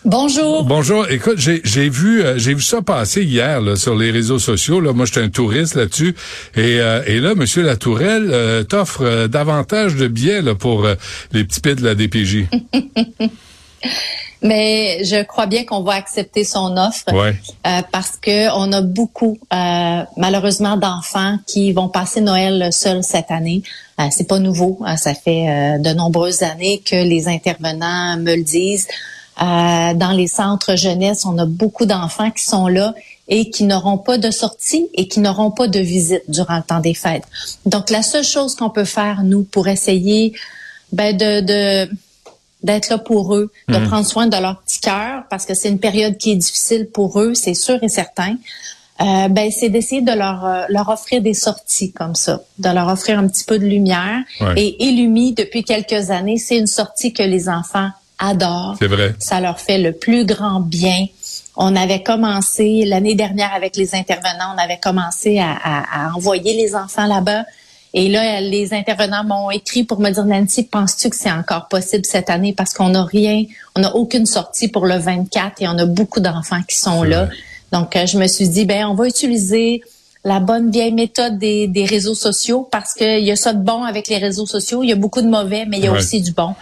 Bonjour. 0.07 0.65
Bonjour. 0.65 1.11
Écoute, 1.11 1.37
j'ai 1.37 1.89
vu 1.91 2.23
euh, 2.23 2.39
j'ai 2.39 2.55
vu 2.55 2.63
ça 2.63 2.81
passer 2.81 3.23
hier 3.23 3.61
là, 3.61 3.77
sur 3.77 3.95
les 3.95 4.11
réseaux 4.11 4.39
sociaux. 4.39 4.81
Là. 4.81 4.95
Moi, 4.95 5.05
j'étais 5.05 5.21
un 5.21 5.29
touriste 5.29 5.75
là-dessus. 5.75 6.15
Et, 6.57 6.81
euh, 6.81 7.03
et 7.07 7.21
là, 7.21 7.35
Monsieur 7.35 7.63
Latourelle 7.63 8.31
euh, 8.33 8.65
t'offre 8.65 9.27
davantage 9.27 9.97
de 9.97 10.09
billets 10.09 10.41
là, 10.41 10.55
pour 10.55 10.89
les 11.33 11.45
petits 11.45 11.61
pits 11.61 11.75
de 11.75 11.85
la 11.85 11.95
DPJ. 11.95 12.47
Mais 14.43 15.05
je 15.05 15.23
crois 15.23 15.47
bien 15.47 15.65
qu'on 15.65 15.83
va 15.83 15.95
accepter 15.95 16.45
son 16.45 16.77
offre 16.77 17.05
euh, 17.13 17.83
parce 17.93 18.17
que 18.17 18.51
on 18.57 18.73
a 18.73 18.81
beaucoup, 18.81 19.39
euh, 19.53 20.03
malheureusement, 20.17 20.77
d'enfants 20.77 21.37
qui 21.47 21.73
vont 21.73 21.89
passer 21.89 22.21
Noël 22.21 22.73
seuls 22.73 23.05
cette 23.05 23.31
année. 23.31 23.63
Euh, 24.01 24.05
c'est 24.11 24.27
pas 24.27 24.39
nouveau, 24.39 24.79
hein, 24.85 24.97
ça 24.97 25.15
fait 25.15 25.49
euh, 25.49 25.79
de 25.79 25.91
nombreuses 25.91 26.43
années 26.43 26.83
que 26.85 26.97
les 26.97 27.29
intervenants 27.29 28.17
me 28.17 28.35
le 28.35 28.43
disent. 28.43 28.89
dans 29.39 30.15
les 30.17 30.27
centres 30.27 30.77
jeunesse, 30.77 31.27
on 31.27 31.37
a 31.39 31.47
beaucoup 31.47 31.87
d'enfants 31.87 32.31
qui 32.31 32.45
sont 32.45 32.69
là 32.69 32.95
et 33.29 33.51
qui 33.51 33.65
n'auront 33.65 33.99
pas 33.99 34.19
de 34.19 34.31
sortie 34.31 34.89
et 34.95 35.07
qui 35.07 35.21
n'auront 35.21 35.51
pas 35.51 35.69
de 35.69 35.79
visite 35.79 36.25
durant 36.29 36.57
le 36.57 36.63
temps 36.63 36.81
des 36.81 36.95
fêtes. 36.95 37.23
Donc, 37.65 37.91
la 37.91 38.03
seule 38.03 38.25
chose 38.25 38.55
qu'on 38.57 38.71
peut 38.71 38.85
faire, 38.85 39.23
nous, 39.23 39.45
pour 39.45 39.69
essayer 39.69 40.35
ben, 40.93 41.17
de, 41.17 41.41
de 41.41 41.91
d'être 42.63 42.89
là 42.89 42.99
pour 42.99 43.35
eux, 43.35 43.51
de 43.69 43.79
mm. 43.79 43.89
prendre 43.89 44.07
soin 44.07 44.27
de 44.27 44.37
leur 44.37 44.61
petit 44.61 44.81
cœur, 44.81 45.25
parce 45.31 45.47
que 45.47 45.55
c'est 45.55 45.69
une 45.69 45.79
période 45.79 46.17
qui 46.17 46.33
est 46.33 46.37
difficile 46.37 46.89
pour 46.93 47.21
eux, 47.21 47.35
c'est 47.35 47.55
sûr 47.55 47.79
et 47.83 47.89
certain. 47.89 48.37
Euh, 49.01 49.29
ben 49.29 49.51
c'est 49.51 49.71
d'essayer 49.71 50.03
de 50.03 50.13
leur 50.13 50.45
euh, 50.45 50.65
leur 50.69 50.91
offrir 50.91 51.23
des 51.23 51.33
sorties 51.33 51.91
comme 51.91 52.15
ça, 52.15 52.43
de 52.59 52.69
leur 52.69 52.89
offrir 52.89 53.19
un 53.19 53.27
petit 53.29 53.45
peu 53.45 53.59
de 53.59 53.65
lumière. 53.65 54.23
Et 54.57 54.85
Illumi, 54.85 55.33
depuis 55.33 55.65
quelques 55.65 56.11
années, 56.11 56.37
c'est 56.37 56.59
une 56.59 56.67
sortie 56.67 57.15
que 57.15 57.23
les 57.23 57.49
enfants 57.49 57.89
adorent. 58.19 58.77
C'est 58.79 58.89
vrai. 58.89 59.15
Ça 59.19 59.41
leur 59.41 59.59
fait 59.59 59.79
le 59.79 59.93
plus 59.93 60.27
grand 60.27 60.61
bien. 60.61 61.07
On 61.57 61.75
avait 61.77 62.03
commencé 62.03 62.85
l'année 62.85 63.15
dernière 63.15 63.55
avec 63.55 63.75
les 63.77 63.95
intervenants, 63.95 64.55
on 64.55 64.59
avait 64.59 64.79
commencé 64.79 65.39
à, 65.39 65.53
à, 65.53 66.09
à 66.09 66.13
envoyer 66.15 66.53
les 66.55 66.75
enfants 66.75 67.07
là-bas. 67.07 67.45
Et 67.93 68.09
là, 68.09 68.41
les 68.41 68.73
intervenants 68.73 69.25
m'ont 69.25 69.51
écrit 69.51 69.83
pour 69.83 69.99
me 70.01 70.11
dire, 70.11 70.25
Nancy, 70.25 70.65
penses-tu 70.65 71.11
que 71.11 71.17
c'est 71.17 71.31
encore 71.31 71.67
possible 71.69 72.05
cette 72.05 72.31
année? 72.31 72.53
Parce 72.53 72.73
qu'on 72.73 72.91
n'a 72.91 73.05
rien, 73.05 73.45
on 73.75 73.81
n'a 73.81 73.95
aucune 73.97 74.27
sortie 74.27 74.69
pour 74.69 74.87
le 74.87 74.97
24 74.97 75.61
et 75.61 75.69
on 75.69 75.77
a 75.77 75.87
beaucoup 75.87 76.21
d'enfants 76.21 76.63
qui 76.69 76.77
sont 76.77 77.03
là. 77.03 77.29
Donc, 77.73 77.97
euh, 77.97 78.07
je 78.07 78.19
me 78.19 78.27
suis 78.29 78.49
dit, 78.49 78.65
ben, 78.65 78.87
on 78.87 78.95
va 78.95 79.09
utiliser 79.09 79.83
la 80.25 80.39
bonne 80.39 80.71
vieille 80.71 80.93
méthode 80.93 81.39
des, 81.39 81.67
des 81.67 81.85
réseaux 81.85 82.15
sociaux 82.15 82.69
parce 82.71 82.95
qu'il 82.95 83.25
y 83.25 83.33
a 83.33 83.37
ça 83.37 83.53
de 83.53 83.63
bon 83.63 83.83
avec 83.83 84.07
les 84.07 84.19
réseaux 84.19 84.47
sociaux. 84.47 84.83
Il 84.83 84.89
y 84.89 84.93
a 84.93 84.97
beaucoup 84.97 85.23
de 85.23 85.29
mauvais, 85.29 85.65
mais 85.67 85.79
il 85.79 85.85
y 85.85 85.89
a 85.89 85.93
aussi 85.93 86.21
du 86.21 86.33
bon. 86.33 86.55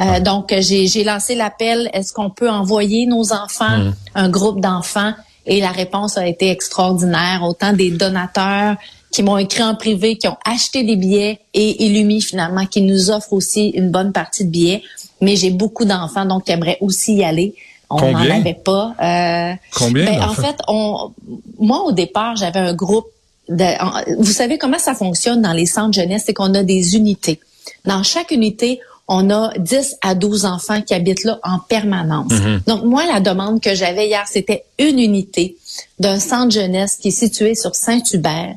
Euh, 0.00 0.18
donc, 0.18 0.52
j'ai 0.58 1.04
lancé 1.04 1.36
l'appel, 1.36 1.88
est-ce 1.92 2.12
qu'on 2.12 2.30
peut 2.30 2.50
envoyer 2.50 3.06
nos 3.06 3.32
enfants, 3.32 3.78
mmh. 3.78 3.94
un 4.16 4.28
groupe 4.28 4.60
d'enfants? 4.60 5.12
Et 5.46 5.60
la 5.60 5.70
réponse 5.70 6.16
a 6.16 6.26
été 6.26 6.50
extraordinaire. 6.50 7.42
Autant 7.44 7.72
des 7.72 7.90
donateurs 7.90 8.76
qui 9.14 9.22
m'ont 9.22 9.38
écrit 9.38 9.62
en 9.62 9.76
privé, 9.76 10.16
qui 10.16 10.26
ont 10.26 10.36
acheté 10.44 10.82
des 10.82 10.96
billets 10.96 11.38
et 11.54 11.84
Illumi 11.84 12.20
finalement 12.20 12.66
qui 12.66 12.82
nous 12.82 13.10
offre 13.12 13.32
aussi 13.32 13.68
une 13.68 13.92
bonne 13.92 14.10
partie 14.10 14.44
de 14.44 14.50
billets. 14.50 14.82
Mais 15.20 15.36
j'ai 15.36 15.50
beaucoup 15.50 15.84
d'enfants 15.84 16.24
donc 16.24 16.46
qui 16.46 16.50
aimeraient 16.52 16.78
aussi 16.80 17.14
y 17.14 17.24
aller. 17.24 17.54
On 17.90 18.10
n'en 18.10 18.18
avait 18.18 18.54
pas. 18.54 18.92
Euh, 19.00 19.52
Combien 19.72 20.04
ben, 20.04 20.20
En 20.20 20.34
fait, 20.34 20.56
on, 20.66 21.12
moi 21.60 21.84
au 21.84 21.92
départ 21.92 22.34
j'avais 22.34 22.58
un 22.58 22.74
groupe. 22.74 23.06
De, 23.48 24.18
vous 24.18 24.32
savez 24.32 24.58
comment 24.58 24.80
ça 24.80 24.94
fonctionne 24.94 25.42
dans 25.42 25.52
les 25.52 25.66
centres 25.66 25.92
jeunesse, 25.92 26.24
c'est 26.26 26.34
qu'on 26.34 26.52
a 26.54 26.64
des 26.64 26.96
unités. 26.96 27.38
Dans 27.84 28.02
chaque 28.02 28.32
unité, 28.32 28.80
on 29.06 29.30
a 29.30 29.52
10 29.58 29.98
à 30.02 30.16
12 30.16 30.44
enfants 30.44 30.80
qui 30.82 30.92
habitent 30.92 31.24
là 31.24 31.38
en 31.44 31.58
permanence. 31.60 32.32
Mm-hmm. 32.32 32.66
Donc, 32.66 32.84
moi, 32.84 33.04
la 33.06 33.20
demande 33.20 33.60
que 33.60 33.74
j'avais 33.74 34.06
hier, 34.08 34.24
c'était 34.26 34.64
une 34.78 34.98
unité 34.98 35.56
d'un 36.00 36.18
centre 36.18 36.52
jeunesse 36.52 36.96
qui 36.96 37.08
est 37.08 37.10
situé 37.10 37.54
sur 37.54 37.74
Saint-Hubert, 37.74 38.54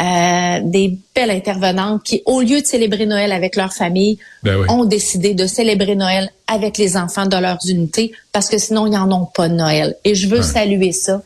euh, 0.00 0.60
des 0.62 0.96
belles 1.14 1.30
intervenantes 1.30 2.02
qui, 2.02 2.22
au 2.24 2.40
lieu 2.40 2.62
de 2.62 2.66
célébrer 2.66 3.04
Noël 3.04 3.32
avec 3.32 3.54
leur 3.54 3.74
famille, 3.74 4.18
ben 4.42 4.64
ont 4.70 4.86
décidé 4.86 5.34
de 5.34 5.46
célébrer 5.46 5.94
Noël 5.94 6.30
avec 6.46 6.78
les 6.78 6.96
enfants 6.96 7.26
de 7.26 7.36
leurs 7.36 7.58
unités 7.68 8.12
parce 8.32 8.48
que 8.48 8.56
sinon, 8.56 8.86
ils 8.86 8.92
n'en 8.92 9.10
ont 9.12 9.26
pas 9.26 9.48
de 9.48 9.54
Noël. 9.54 9.96
Et 10.04 10.14
je 10.14 10.28
veux 10.28 10.40
saluer 10.40 10.92
ça. 10.92 11.20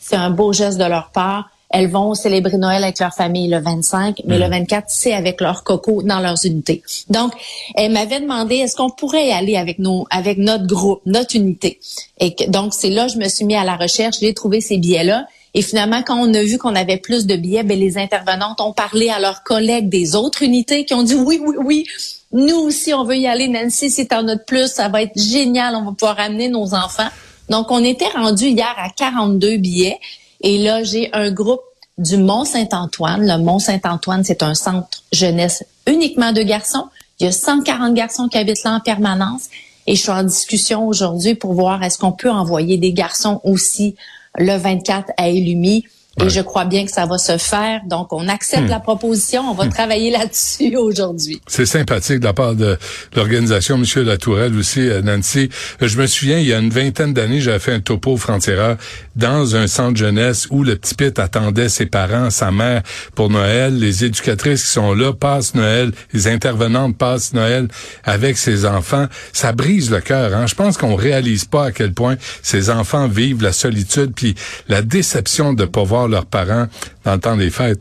C'est 0.00 0.14
un 0.14 0.30
beau 0.30 0.52
geste 0.52 0.78
de 0.78 0.84
leur 0.84 1.10
part. 1.10 1.50
elles 1.70 1.88
vont 1.88 2.14
célébrer 2.14 2.58
Noël 2.58 2.84
avec 2.84 3.00
leur 3.00 3.14
famille 3.14 3.48
le 3.48 3.58
25, 3.58 4.20
mais 4.26 4.38
le 4.38 4.46
24, 4.46 4.84
c'est 4.88 5.14
avec 5.14 5.40
leur 5.40 5.64
coco 5.64 6.02
dans 6.02 6.20
leurs 6.20 6.44
unités. 6.44 6.82
Donc, 7.08 7.32
elle 7.74 7.92
m'avait 7.92 8.20
demandé 8.20 8.56
est-ce 8.56 8.76
qu'on 8.76 8.90
pourrait 8.90 9.28
y 9.28 9.32
aller 9.32 9.56
avec 9.56 9.78
nos, 9.78 10.06
avec 10.10 10.36
notre 10.38 10.66
groupe, 10.66 11.00
notre 11.06 11.34
unité? 11.34 11.80
Et 12.20 12.36
donc, 12.48 12.74
c'est 12.74 12.90
là 12.90 13.08
je 13.08 13.16
me 13.16 13.28
suis 13.28 13.46
mis 13.46 13.56
à 13.56 13.64
la 13.64 13.76
recherche, 13.76 14.18
j'ai 14.20 14.34
trouvé 14.34 14.60
ces 14.60 14.76
billets-là. 14.76 15.26
Et 15.54 15.62
finalement, 15.62 16.02
quand 16.02 16.16
on 16.16 16.32
a 16.32 16.42
vu 16.42 16.56
qu'on 16.58 16.74
avait 16.74 16.96
plus 16.96 17.26
de 17.26 17.36
billets, 17.36 17.62
ben, 17.62 17.78
les 17.78 17.98
intervenantes 17.98 18.60
ont 18.60 18.72
parlé 18.72 19.10
à 19.10 19.20
leurs 19.20 19.42
collègues 19.42 19.88
des 19.88 20.16
autres 20.16 20.42
unités 20.42 20.84
qui 20.84 20.94
ont 20.94 21.02
dit 21.02 21.14
oui, 21.14 21.40
oui, 21.44 21.56
oui. 21.62 21.86
Nous 22.32 22.56
aussi, 22.56 22.94
on 22.94 23.04
veut 23.04 23.18
y 23.18 23.26
aller. 23.26 23.48
Nancy, 23.48 23.90
c'est 23.90 24.12
en 24.14 24.22
notre 24.22 24.46
plus. 24.46 24.68
Ça 24.68 24.88
va 24.88 25.02
être 25.02 25.18
génial. 25.20 25.74
On 25.76 25.84
va 25.84 25.92
pouvoir 25.92 26.18
amener 26.18 26.48
nos 26.48 26.74
enfants. 26.74 27.08
Donc, 27.50 27.70
on 27.70 27.84
était 27.84 28.08
rendu 28.08 28.46
hier 28.46 28.74
à 28.78 28.88
42 28.88 29.58
billets. 29.58 29.98
Et 30.40 30.58
là, 30.58 30.82
j'ai 30.82 31.10
un 31.12 31.30
groupe 31.30 31.60
du 31.98 32.16
Mont-Saint-Antoine. 32.16 33.26
Le 33.26 33.36
Mont-Saint-Antoine, 33.42 34.24
c'est 34.24 34.42
un 34.42 34.54
centre 34.54 35.02
jeunesse 35.12 35.64
uniquement 35.86 36.32
de 36.32 36.42
garçons. 36.42 36.86
Il 37.20 37.26
y 37.26 37.28
a 37.28 37.32
140 37.32 37.92
garçons 37.92 38.28
qui 38.28 38.38
habitent 38.38 38.64
là 38.64 38.76
en 38.76 38.80
permanence. 38.80 39.48
Et 39.86 39.94
je 39.96 40.00
suis 40.00 40.10
en 40.10 40.22
discussion 40.22 40.86
aujourd'hui 40.86 41.34
pour 41.34 41.52
voir 41.52 41.82
est-ce 41.82 41.98
qu'on 41.98 42.12
peut 42.12 42.30
envoyer 42.30 42.78
des 42.78 42.92
garçons 42.92 43.40
aussi 43.44 43.96
le 44.38 44.56
24 44.56 45.12
à 45.16 45.28
Illumi. 45.28 45.84
Et 46.20 46.28
je 46.28 46.40
crois 46.40 46.66
bien 46.66 46.84
que 46.84 46.90
ça 46.90 47.06
va 47.06 47.16
se 47.16 47.38
faire. 47.38 47.80
Donc, 47.86 48.12
on 48.12 48.28
accepte 48.28 48.64
hmm. 48.64 48.70
la 48.70 48.80
proposition. 48.80 49.50
On 49.50 49.54
va 49.54 49.64
hmm. 49.64 49.70
travailler 49.70 50.10
là-dessus 50.18 50.76
aujourd'hui. 50.76 51.40
C'est 51.46 51.66
sympathique 51.66 52.20
de 52.20 52.24
la 52.24 52.34
part 52.34 52.54
de 52.54 52.76
l'organisation, 53.16 53.78
Monsieur 53.78 54.02
Latourelle 54.02 54.56
aussi, 54.56 54.80
euh, 54.80 55.00
Nancy. 55.00 55.48
Euh, 55.80 55.88
je 55.88 55.98
me 55.98 56.06
souviens, 56.06 56.38
il 56.38 56.46
y 56.46 56.52
a 56.52 56.58
une 56.58 56.70
vingtaine 56.70 57.14
d'années, 57.14 57.40
j'avais 57.40 57.58
fait 57.58 57.72
un 57.72 57.80
topo 57.80 58.16
frontière 58.16 58.76
dans 59.16 59.56
un 59.56 59.66
centre 59.66 59.96
jeunesse 59.96 60.46
où 60.50 60.64
le 60.64 60.76
petit 60.76 60.94
Pete 60.94 61.18
attendait 61.18 61.68
ses 61.68 61.86
parents, 61.86 62.30
sa 62.30 62.50
mère 62.50 62.82
pour 63.14 63.30
Noël. 63.30 63.78
Les 63.78 64.04
éducatrices 64.04 64.64
qui 64.64 64.70
sont 64.70 64.92
là 64.92 65.12
passent 65.12 65.54
Noël. 65.54 65.92
Les 66.12 66.28
intervenantes 66.28 66.96
passent 66.96 67.32
Noël 67.32 67.68
avec 68.04 68.36
ses 68.36 68.66
enfants. 68.66 69.06
Ça 69.32 69.52
brise 69.52 69.90
le 69.90 70.00
cœur. 70.00 70.34
Hein? 70.34 70.46
Je 70.46 70.54
pense 70.54 70.76
qu'on 70.76 70.94
réalise 70.94 71.46
pas 71.46 71.66
à 71.66 71.72
quel 71.72 71.92
point 71.92 72.16
ces 72.42 72.70
enfants 72.70 73.08
vivent 73.08 73.42
la 73.42 73.52
solitude 73.52 74.12
puis 74.14 74.34
la 74.68 74.82
déception 74.82 75.52
de 75.54 75.64
pas 75.64 75.84
voir 76.02 76.08
leurs 76.08 76.26
parents 76.26 76.66
dans 77.04 77.14
le 77.14 77.20
temps 77.20 77.36
des 77.36 77.50
fêtes? 77.50 77.80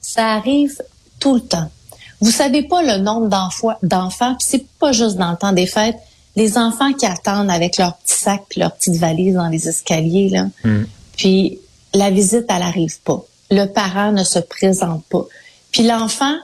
Ça 0.00 0.32
arrive 0.32 0.76
tout 1.18 1.34
le 1.34 1.40
temps. 1.40 1.70
Vous 2.20 2.30
savez 2.30 2.62
pas 2.62 2.82
le 2.82 3.02
nombre 3.02 3.28
d'enfants, 3.82 4.34
puis 4.38 4.46
c'est 4.48 4.66
pas 4.78 4.92
juste 4.92 5.16
dans 5.16 5.32
le 5.32 5.36
temps 5.36 5.52
des 5.52 5.66
fêtes, 5.66 5.96
les 6.36 6.58
enfants 6.58 6.92
qui 6.92 7.06
attendent 7.06 7.50
avec 7.50 7.76
leur 7.76 7.96
petit 7.98 8.14
sac 8.14 8.42
puis 8.48 8.60
leur 8.60 8.74
petite 8.74 8.96
valise 8.96 9.34
dans 9.34 9.48
les 9.48 9.68
escaliers, 9.68 10.30
là. 10.30 10.46
Hmm. 10.64 10.84
Puis 11.16 11.58
la 11.92 12.10
visite, 12.10 12.46
elle 12.48 12.62
arrive 12.62 12.98
pas. 13.00 13.22
Le 13.50 13.66
parent 13.66 14.12
ne 14.12 14.24
se 14.24 14.38
présente 14.38 15.04
pas. 15.04 15.24
Puis 15.70 15.84
l'enfant, 15.84 16.36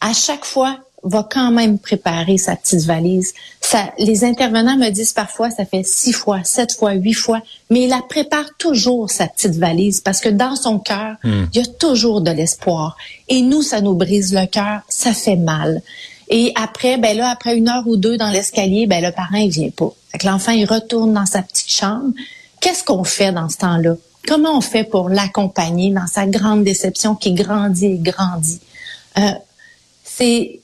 à 0.00 0.12
chaque 0.12 0.44
fois, 0.44 0.78
va 1.02 1.26
quand 1.30 1.50
même 1.50 1.78
préparer 1.78 2.38
sa 2.38 2.56
petite 2.56 2.84
valise. 2.84 3.32
Ça, 3.60 3.92
les 3.98 4.24
intervenants 4.24 4.76
me 4.76 4.90
disent 4.90 5.12
parfois, 5.12 5.50
ça 5.50 5.64
fait 5.64 5.84
six 5.84 6.12
fois, 6.12 6.42
sept 6.44 6.72
fois, 6.72 6.92
huit 6.92 7.14
fois, 7.14 7.40
mais 7.70 7.84
il 7.84 7.88
la 7.88 8.02
prépare 8.08 8.56
toujours 8.58 9.10
sa 9.10 9.26
petite 9.26 9.54
valise 9.54 10.00
parce 10.00 10.20
que 10.20 10.28
dans 10.28 10.56
son 10.56 10.78
cœur, 10.78 11.16
hmm. 11.24 11.44
il 11.52 11.60
y 11.60 11.62
a 11.62 11.66
toujours 11.66 12.20
de 12.20 12.30
l'espoir. 12.30 12.96
Et 13.28 13.42
nous, 13.42 13.62
ça 13.62 13.80
nous 13.80 13.94
brise 13.94 14.34
le 14.34 14.46
cœur, 14.46 14.80
ça 14.88 15.12
fait 15.12 15.36
mal. 15.36 15.82
Et 16.28 16.52
après, 16.56 16.98
ben 16.98 17.16
là, 17.16 17.30
après 17.30 17.56
une 17.56 17.68
heure 17.68 17.86
ou 17.86 17.96
deux 17.96 18.16
dans 18.16 18.30
l'escalier, 18.30 18.86
ben 18.86 19.02
le 19.02 19.12
parent 19.12 19.38
il 19.38 19.50
vient 19.50 19.70
pas. 19.70 19.92
Fait 20.12 20.18
que 20.18 20.26
l'enfant 20.26 20.52
il 20.52 20.66
retourne 20.66 21.14
dans 21.14 21.26
sa 21.26 21.42
petite 21.42 21.70
chambre. 21.70 22.12
Qu'est-ce 22.60 22.84
qu'on 22.84 23.04
fait 23.04 23.32
dans 23.32 23.48
ce 23.48 23.56
temps-là? 23.58 23.96
Comment 24.26 24.58
on 24.58 24.60
fait 24.60 24.84
pour 24.84 25.08
l'accompagner 25.08 25.90
dans 25.90 26.06
sa 26.06 26.26
grande 26.26 26.64
déception 26.64 27.14
qui 27.14 27.32
grandit 27.32 27.86
et 27.86 27.98
grandit? 27.98 28.60
Euh, 29.16 29.30
C'est 30.04 30.60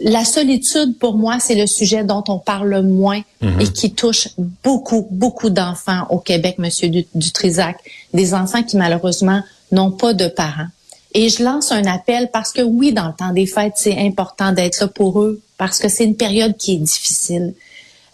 la 0.00 0.24
solitude, 0.24 0.98
pour 0.98 1.16
moi, 1.16 1.38
c'est 1.40 1.54
le 1.54 1.66
sujet 1.66 2.04
dont 2.04 2.22
on 2.28 2.38
parle 2.38 2.68
le 2.68 2.82
moins 2.82 3.22
mhm. 3.40 3.60
et 3.60 3.68
qui 3.68 3.92
touche 3.92 4.28
beaucoup, 4.62 5.06
beaucoup 5.10 5.50
d'enfants 5.50 6.06
au 6.10 6.18
Québec, 6.18 6.56
Monsieur 6.58 6.90
Dutrisac, 7.14 7.76
des 8.12 8.34
enfants 8.34 8.62
qui 8.62 8.76
malheureusement 8.76 9.40
n'ont 9.72 9.90
pas 9.90 10.12
de 10.12 10.28
parents. 10.28 10.66
Et 11.14 11.28
je 11.28 11.42
lance 11.42 11.72
un 11.72 11.86
appel 11.86 12.28
parce 12.32 12.52
que 12.52 12.60
oui, 12.60 12.92
dans 12.92 13.06
le 13.06 13.14
temps 13.14 13.32
des 13.32 13.46
fêtes, 13.46 13.74
c'est 13.76 13.98
important 13.98 14.52
d'être 14.52 14.80
là 14.80 14.88
pour 14.88 15.22
eux 15.22 15.40
parce 15.56 15.78
que 15.78 15.88
c'est 15.88 16.04
une 16.04 16.16
période 16.16 16.56
qui 16.56 16.74
est 16.74 16.78
difficile. 16.78 17.54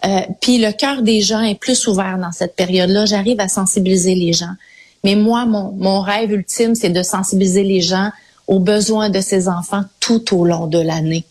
Euh, 0.05 0.21
puis 0.41 0.59
le 0.59 0.73
cœur 0.73 1.03
des 1.03 1.21
gens 1.21 1.41
est 1.41 1.59
plus 1.59 1.87
ouvert 1.87 2.19
dans 2.19 2.33
cette 2.33 2.55
période-là. 2.55 3.07
J'arrive 3.07 3.41
à 3.41 3.49
sensibiliser 3.49 4.15
les 4.15 4.33
gens. 4.33 4.55
Mais 5.03 5.17
moi, 5.17 5.47
mon, 5.47 5.73
mon 5.73 6.01
rêve 6.01 6.31
ultime, 6.31 6.75
c'est 6.75 6.91
de 6.91 7.03
sensibiliser 7.03 7.65
les 7.65 7.81
gens 7.81 8.11
aux 8.47 8.59
besoins 8.59 9.09
de 9.11 9.21
ces 9.21 9.49
enfants 9.49 9.85
tout 9.99 10.37
au 10.37 10.45
long 10.45 10.67
de 10.67 10.79
l'année. 10.79 11.25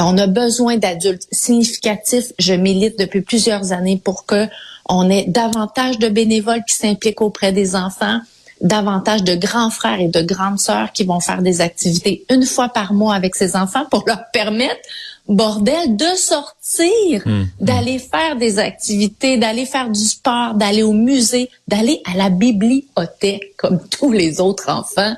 On 0.00 0.16
a 0.18 0.26
besoin 0.26 0.76
d'adultes 0.76 1.26
significatifs. 1.30 2.32
Je 2.38 2.54
milite 2.54 2.98
depuis 2.98 3.20
plusieurs 3.20 3.72
années 3.72 4.00
pour 4.02 4.26
que 4.26 4.46
on 4.88 5.08
ait 5.08 5.24
davantage 5.28 5.98
de 5.98 6.08
bénévoles 6.08 6.64
qui 6.66 6.74
s'impliquent 6.74 7.20
auprès 7.20 7.52
des 7.52 7.76
enfants, 7.76 8.20
davantage 8.60 9.22
de 9.22 9.34
grands 9.34 9.70
frères 9.70 10.00
et 10.00 10.08
de 10.08 10.22
grandes 10.22 10.58
sœurs 10.58 10.92
qui 10.92 11.04
vont 11.04 11.20
faire 11.20 11.42
des 11.42 11.60
activités 11.60 12.24
une 12.30 12.44
fois 12.44 12.68
par 12.68 12.92
mois 12.92 13.14
avec 13.14 13.36
ces 13.36 13.56
enfants 13.56 13.84
pour 13.90 14.04
leur 14.06 14.30
permettre, 14.32 14.80
bordel, 15.28 15.96
de 15.96 16.16
sortir, 16.16 17.22
mmh, 17.24 17.30
mmh. 17.30 17.48
d'aller 17.60 17.98
faire 17.98 18.36
des 18.36 18.58
activités, 18.58 19.36
d'aller 19.36 19.64
faire 19.64 19.90
du 19.90 20.00
sport, 20.00 20.54
d'aller 20.54 20.82
au 20.82 20.92
musée, 20.92 21.50
d'aller 21.68 22.02
à 22.12 22.16
la 22.16 22.30
bibliothèque 22.30 23.54
comme 23.56 23.80
tous 23.88 24.10
les 24.10 24.40
autres 24.40 24.68
enfants. 24.70 25.14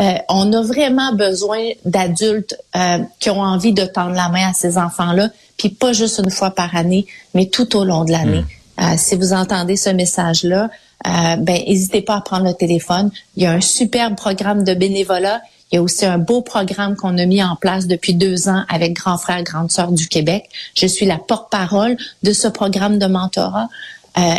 Euh, 0.00 0.18
on 0.28 0.52
a 0.52 0.62
vraiment 0.62 1.12
besoin 1.14 1.70
d'adultes 1.84 2.56
euh, 2.76 2.98
qui 3.18 3.30
ont 3.30 3.40
envie 3.40 3.72
de 3.72 3.84
tendre 3.84 4.14
la 4.14 4.28
main 4.28 4.50
à 4.50 4.52
ces 4.52 4.76
enfants-là, 4.76 5.30
puis 5.56 5.70
pas 5.70 5.92
juste 5.92 6.20
une 6.22 6.30
fois 6.30 6.50
par 6.50 6.76
année, 6.76 7.06
mais 7.34 7.46
tout 7.46 7.76
au 7.76 7.84
long 7.84 8.04
de 8.04 8.12
l'année. 8.12 8.44
Hmm. 8.78 8.82
Euh, 8.82 8.94
si 8.98 9.16
vous 9.16 9.32
entendez 9.32 9.76
ce 9.76 9.90
message-là, 9.90 10.68
ben 11.04 11.62
n'hésitez 11.66 12.00
pas 12.02 12.16
à 12.16 12.20
prendre 12.20 12.46
le 12.46 12.54
téléphone. 12.54 13.10
Il 13.36 13.42
y 13.42 13.46
a 13.46 13.52
un 13.52 13.60
superbe 13.60 14.16
programme 14.16 14.64
de 14.64 14.74
bénévolat. 14.74 15.40
Il 15.70 15.76
y 15.76 15.78
a 15.78 15.82
aussi 15.82 16.04
un 16.04 16.18
beau 16.18 16.42
programme 16.42 16.96
qu'on 16.96 17.16
a 17.18 17.26
mis 17.26 17.42
en 17.42 17.54
place 17.54 17.86
depuis 17.86 18.14
deux 18.14 18.48
ans 18.48 18.64
avec 18.68 18.94
Grand 18.94 19.16
Frère, 19.16 19.42
Grande 19.44 19.70
Sœur 19.70 19.92
du 19.92 20.08
Québec. 20.08 20.48
Je 20.74 20.86
suis 20.86 21.06
la 21.06 21.18
porte-parole 21.18 21.96
de 22.22 22.32
ce 22.32 22.48
programme 22.48 22.98
de 22.98 23.06
mentorat. 23.06 23.68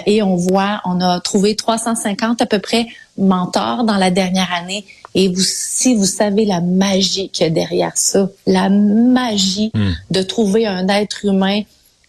Et 0.05 0.23
on 0.23 0.35
voit, 0.35 0.81
on 0.85 1.01
a 1.01 1.19
trouvé 1.19 1.55
350 1.55 2.41
à 2.41 2.45
peu 2.45 2.59
près 2.59 2.87
mentors 3.17 3.83
dans 3.83 3.97
la 3.97 4.09
dernière 4.11 4.51
année 4.53 4.85
et 5.15 5.29
vous, 5.29 5.41
si 5.41 5.95
vous 5.95 6.05
savez 6.05 6.45
la 6.45 6.61
magie 6.61 7.29
qu'il 7.29 7.45
y 7.45 7.47
a 7.47 7.49
derrière 7.51 7.93
ça, 7.95 8.29
la 8.45 8.69
magie 8.69 9.71
hmm. 9.73 9.91
de 10.11 10.21
trouver 10.21 10.67
un 10.67 10.87
être 10.87 11.25
humain 11.25 11.61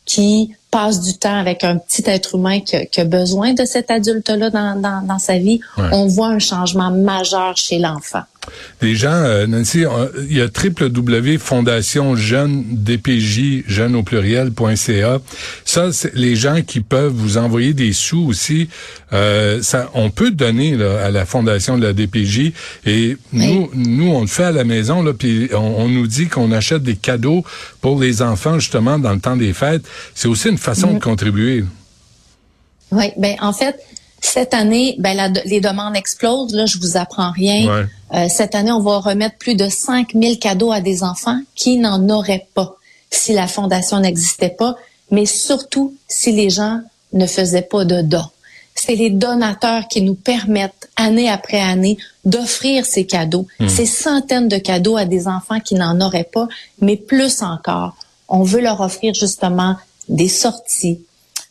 qui 0.05 0.55
passe 0.71 1.01
du 1.01 1.15
temps 1.15 1.39
avec 1.39 1.65
un 1.65 1.77
petit 1.77 2.03
être 2.07 2.35
humain 2.35 2.61
qui 2.61 3.01
a, 3.01 3.05
besoin 3.05 3.55
de 3.55 3.65
cet 3.65 3.91
adulte-là 3.91 4.51
dans, 4.51 4.81
dans, 4.81 5.07
dans, 5.07 5.19
sa 5.19 5.39
vie, 5.39 5.61
on 5.77 6.07
voit 6.07 6.29
un 6.29 6.39
changement 6.39 6.91
majeur 6.91 7.57
chez 7.57 7.79
l'enfant. 7.79 8.23
Les 8.81 8.95
gens, 8.95 9.13
euh, 9.13 9.47
Nancy, 9.47 9.85
il 10.29 10.37
y 10.37 10.41
a 10.41 10.49
jeune 12.17 12.65
DPJ, 12.71 13.65
jeune 13.67 13.95
au 13.97 14.03
pluriel.ca. 14.03 15.19
Ça, 15.65 15.93
c'est 15.93 16.15
les 16.15 16.37
gens 16.37 16.63
qui 16.63 16.81
peuvent 16.81 17.13
vous 17.13 17.39
envoyer 17.39 17.75
des 17.75 17.93
sous 17.93 18.27
aussi. 18.27 18.69
Euh, 19.13 19.63
ça, 19.63 19.91
on 19.95 20.11
peut 20.11 20.31
donner 20.31 20.77
là, 20.77 21.05
à 21.05 21.11
la 21.11 21.25
fondation 21.25 21.79
de 21.79 21.87
la 21.87 21.93
DPJ 21.93 22.53
et 22.87 23.17
nous, 23.33 23.71
nous, 23.75 24.11
on 24.11 24.21
le 24.23 24.27
fait 24.27 24.45
à 24.45 24.53
la 24.53 24.65
maison 24.65 25.03
là, 25.03 25.13
puis 25.13 25.49
on, 25.55 25.89
nous 25.89 26.07
dit 26.07 26.29
qu'on 26.29 26.53
achète 26.53 26.83
des 26.83 26.97
cadeaux 26.97 27.45
pour 27.81 27.99
les 27.99 28.21
enfants 28.23 28.59
justement 28.59 28.99
dans 28.99 29.13
le 29.13 29.21
temps 29.21 29.37
des 29.37 29.53
fêtes. 29.53 29.87
C'est 30.15 30.29
aussi 30.29 30.49
une 30.49 30.59
façon 30.59 30.93
de 30.93 30.99
contribuer. 30.99 31.65
Oui, 32.91 33.07
ben 33.17 33.37
en 33.41 33.53
fait, 33.53 33.77
cette 34.29 34.53
année, 34.53 34.95
ben, 34.99 35.33
les 35.47 35.61
demandes 35.61 35.97
explosent. 35.97 36.55
Là, 36.55 36.67
je 36.67 36.79
vous 36.79 36.97
apprends 36.97 37.33
rien. 37.33 37.87
Euh, 38.15 38.27
cette 38.29 38.55
année, 38.55 38.71
on 38.71 38.81
va 38.81 38.99
remettre 38.99 39.37
plus 39.37 39.55
de 39.55 39.69
5000 39.69 40.39
cadeaux 40.39 40.71
à 40.71 40.81
des 40.81 41.03
enfants 41.03 41.41
qui 41.55 41.79
n'en 41.79 42.09
auraient 42.11 42.47
pas 42.55 42.77
si 43.11 43.33
la 43.33 43.47
fondation 43.47 44.01
n'existait 44.01 44.51
pas, 44.51 44.77
mais 45.11 45.25
surtout 45.25 45.95
si 46.09 46.33
les 46.33 46.51
gens 46.51 46.81
ne 47.15 47.27
faisaient 47.27 47.63
pas 47.63 47.87
de 47.87 48.03
dons. 48.03 48.29
C'est 48.75 48.95
les 48.95 49.11
donateurs 49.11 49.89
qui 49.89 50.03
nous 50.03 50.15
permettent, 50.15 50.89
année 50.97 51.29
après 51.29 51.61
année, 51.61 51.97
d'offrir 52.27 52.85
ces 52.85 53.07
cadeaux, 53.07 53.47
hmm. 53.59 53.69
ces 53.69 53.87
centaines 53.87 54.49
de 54.49 54.59
cadeaux 54.59 54.97
à 54.99 55.07
des 55.07 55.27
enfants 55.27 55.59
qui 55.59 55.75
n'en 55.75 56.01
auraient 56.01 56.29
pas, 56.31 56.49
mais 56.81 56.97
plus 56.97 57.43
encore. 57.43 57.97
On 58.29 58.43
veut 58.43 58.61
leur 58.61 58.83
offrir 58.83 59.15
justement 59.15 59.77
des 60.09 60.29
sorties, 60.29 61.01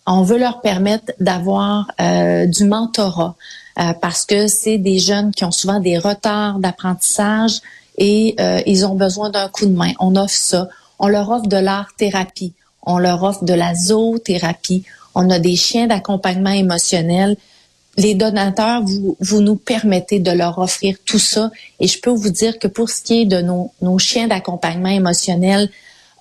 on 0.07 0.23
veut 0.23 0.37
leur 0.37 0.61
permettre 0.61 1.11
d'avoir 1.19 1.91
euh, 2.01 2.45
du 2.45 2.63
mentorat 2.63 3.35
euh, 3.79 3.93
parce 4.01 4.25
que 4.25 4.47
c'est 4.47 4.77
des 4.77 4.99
jeunes 4.99 5.31
qui 5.31 5.43
ont 5.43 5.51
souvent 5.51 5.79
des 5.79 5.97
retards 5.97 6.59
d'apprentissage 6.59 7.61
et 7.97 8.35
euh, 8.39 8.61
ils 8.65 8.85
ont 8.85 8.95
besoin 8.95 9.29
d'un 9.29 9.49
coup 9.49 9.65
de 9.65 9.75
main. 9.75 9.91
On 9.99 10.15
offre 10.15 10.33
ça. 10.33 10.69
On 10.97 11.07
leur 11.07 11.29
offre 11.29 11.47
de 11.47 11.57
l'art-thérapie. 11.57 12.53
On 12.83 12.97
leur 12.97 13.21
offre 13.23 13.43
de 13.43 13.53
la 13.53 13.75
zoothérapie. 13.75 14.85
On 15.13 15.29
a 15.29 15.39
des 15.39 15.55
chiens 15.55 15.87
d'accompagnement 15.87 16.51
émotionnel. 16.51 17.35
les 17.97 18.13
donateurs, 18.13 18.83
vous, 18.83 19.17
vous 19.19 19.41
nous 19.41 19.55
permettez 19.55 20.19
de 20.19 20.31
leur 20.31 20.59
offrir 20.59 20.97
tout 21.05 21.19
ça. 21.19 21.51
Et 21.79 21.87
je 21.87 21.99
peux 21.99 22.11
vous 22.11 22.29
dire 22.29 22.59
que 22.59 22.67
pour 22.67 22.89
ce 22.89 23.01
qui 23.01 23.21
est 23.21 23.25
de 23.25 23.41
nos, 23.41 23.71
nos 23.81 23.97
chiens 23.97 24.27
d'accompagnement 24.27 24.89
émotionnel, 24.89 25.69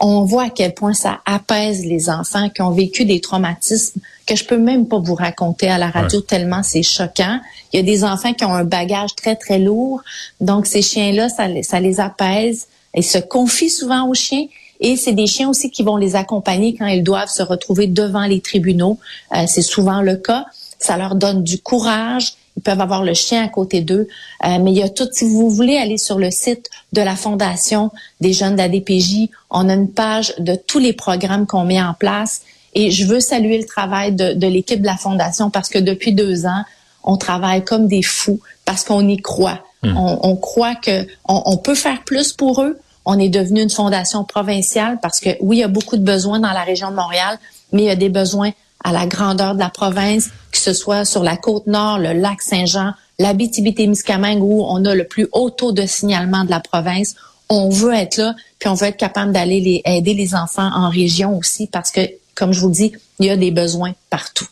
on 0.01 0.25
voit 0.25 0.45
à 0.45 0.51
quel 0.51 0.75
point 0.75 0.93
ça 0.93 1.21
apaise 1.25 1.85
les 1.85 2.11
enfants 2.11 2.51
qui 2.51 2.63
ont 2.63 2.71
vécu 2.71 3.05
des 3.05 3.21
traumatismes 3.21 4.01
que 4.27 4.37
je 4.37 4.45
peux 4.45 4.59
même 4.59 4.87
pas 4.87 4.99
vous 4.99 5.15
raconter 5.15 5.69
à 5.69 5.79
la 5.79 5.89
radio 5.89 6.21
tellement 6.21 6.63
c'est 6.63 6.83
choquant. 6.83 7.41
Il 7.73 7.77
y 7.77 7.83
a 7.83 7.83
des 7.83 8.05
enfants 8.05 8.35
qui 8.35 8.45
ont 8.45 8.53
un 8.53 8.65
bagage 8.65 9.15
très 9.15 9.37
très 9.37 9.59
lourd, 9.59 10.03
donc 10.41 10.67
ces 10.67 10.83
chiens-là, 10.83 11.29
ça, 11.29 11.47
ça 11.63 11.81
les 11.81 12.01
apaise. 12.01 12.67
Ils 12.95 13.05
se 13.05 13.19
confient 13.19 13.71
souvent 13.71 14.09
aux 14.09 14.15
chiens 14.15 14.47
et 14.81 14.97
c'est 14.97 15.13
des 15.13 15.27
chiens 15.27 15.49
aussi 15.49 15.71
qui 15.71 15.83
vont 15.83 15.97
les 15.97 16.17
accompagner 16.17 16.75
quand 16.75 16.87
ils 16.87 17.03
doivent 17.03 17.31
se 17.31 17.43
retrouver 17.43 17.87
devant 17.87 18.27
les 18.27 18.41
tribunaux. 18.41 18.99
Euh, 19.35 19.45
c'est 19.47 19.63
souvent 19.63 20.03
le 20.03 20.17
cas. 20.17 20.47
Ça 20.79 20.97
leur 20.97 21.15
donne 21.15 21.43
du 21.43 21.59
courage. 21.59 22.35
Ils 22.57 22.63
peuvent 22.63 22.81
avoir 22.81 23.03
le 23.03 23.15
chien 23.15 23.45
à 23.45 23.49
côté 23.49 23.81
d'eux. 23.81 24.09
Euh, 24.45 24.59
mais 24.61 24.73
il 24.73 24.79
y 24.79 24.83
a 24.83 24.89
tout, 24.89 25.09
si 25.13 25.29
vous 25.29 25.51
voulez 25.51 25.77
aller 25.77 25.99
sur 25.99 26.19
le 26.19 26.31
site 26.31 26.71
de 26.93 27.03
la 27.03 27.17
Fondation 27.17 27.91
des 28.21 28.33
jeunes 28.33 28.57
d'ADPJ, 28.57 29.29
on 29.51 29.69
a 29.69 29.75
une 29.75 29.91
page 29.91 30.35
de 30.39 30.55
tous 30.55 30.79
les 30.79 30.93
programmes 30.93 31.47
qu'on 31.47 31.65
met 31.65 31.81
en 31.81 31.95
place. 31.95 32.43
Et 32.75 32.91
je 32.91 33.07
veux 33.07 33.21
saluer 33.21 33.59
le 33.59 33.67
travail 33.67 34.13
de, 34.13 34.33
de 34.33 34.47
l'équipe 34.47 34.81
de 34.81 34.87
la 34.87 34.97
Fondation 34.97 35.51
parce 35.51 35.69
que 35.69 35.79
depuis 35.79 36.13
deux 36.13 36.47
ans, 36.47 36.63
on 37.05 37.17
travaille 37.17 37.65
comme 37.65 37.87
des 37.87 38.03
fous 38.03 38.41
parce 38.65 38.85
qu'on 38.85 39.07
y 39.09 39.17
croit. 39.19 39.61
Hmm. 39.83 39.97
On, 39.97 40.19
on, 40.23 40.37
croit 40.37 40.75
que 40.75 41.07
on, 41.29 41.43
on 41.47 41.57
peut 41.57 41.75
faire 41.75 42.03
plus 42.05 42.33
pour 42.33 42.63
eux. 42.63 42.79
On 43.05 43.19
est 43.19 43.29
devenu 43.29 43.63
une 43.63 43.71
fondation 43.71 44.25
provinciale 44.25 44.99
parce 45.01 45.21
que 45.21 45.31
oui, 45.41 45.59
il 45.59 45.61
y 45.61 45.63
a 45.63 45.69
beaucoup 45.69 45.97
de 45.97 46.03
besoins 46.03 46.41
dans 46.41 46.53
la 46.53 46.65
région 46.65 46.91
de 46.91 46.97
Montréal, 46.97 47.39
mais 47.73 47.83
il 47.83 47.87
y 47.87 47.91
a 47.91 47.97
des 47.97 48.09
besoins 48.09 48.51
à 48.85 48.93
la 48.93 49.07
grandeur 49.07 49.55
de 49.55 49.61
la 49.61 49.71
province, 49.71 50.31
que 50.53 50.59
ce 50.59 50.73
soit 50.73 51.05
sur 51.05 51.23
la 51.23 51.37
côte 51.37 51.67
nord, 51.67 51.99
le 51.99 52.13
lac 52.13 52.43
Saint-Jean, 52.43 52.93
l'Abitibi-Témiscamingue 53.19 54.43
où 54.43 54.65
on 54.69 54.85
a 54.85 54.95
le 54.95 55.05
plus 55.05 55.29
haut 55.33 55.51
taux 55.51 55.73
de 55.73 55.87
signalement 55.87 56.45
de 56.45 56.51
la 56.51 56.61
province. 56.61 57.15
On 57.49 57.69
veut 57.69 57.95
être 57.95 58.19
là, 58.19 58.35
puis 58.59 58.69
on 58.69 58.75
veut 58.75 58.89
être 58.89 58.97
capable 58.97 59.33
d'aller 59.33 59.61
les, 59.61 59.83
aider 59.85 60.15
les 60.15 60.35
enfants 60.35 60.71
en 60.75 60.91
région 60.91 61.37
aussi 61.39 61.67
parce 61.67 61.91
que, 61.91 62.01
comme 62.35 62.53
je 62.53 62.61
vous 62.61 62.71
dis, 62.71 62.93
il 63.19 63.27
y 63.27 63.31
a 63.31 63.37
des 63.37 63.51
besoins 63.51 63.93
partout. 64.11 64.47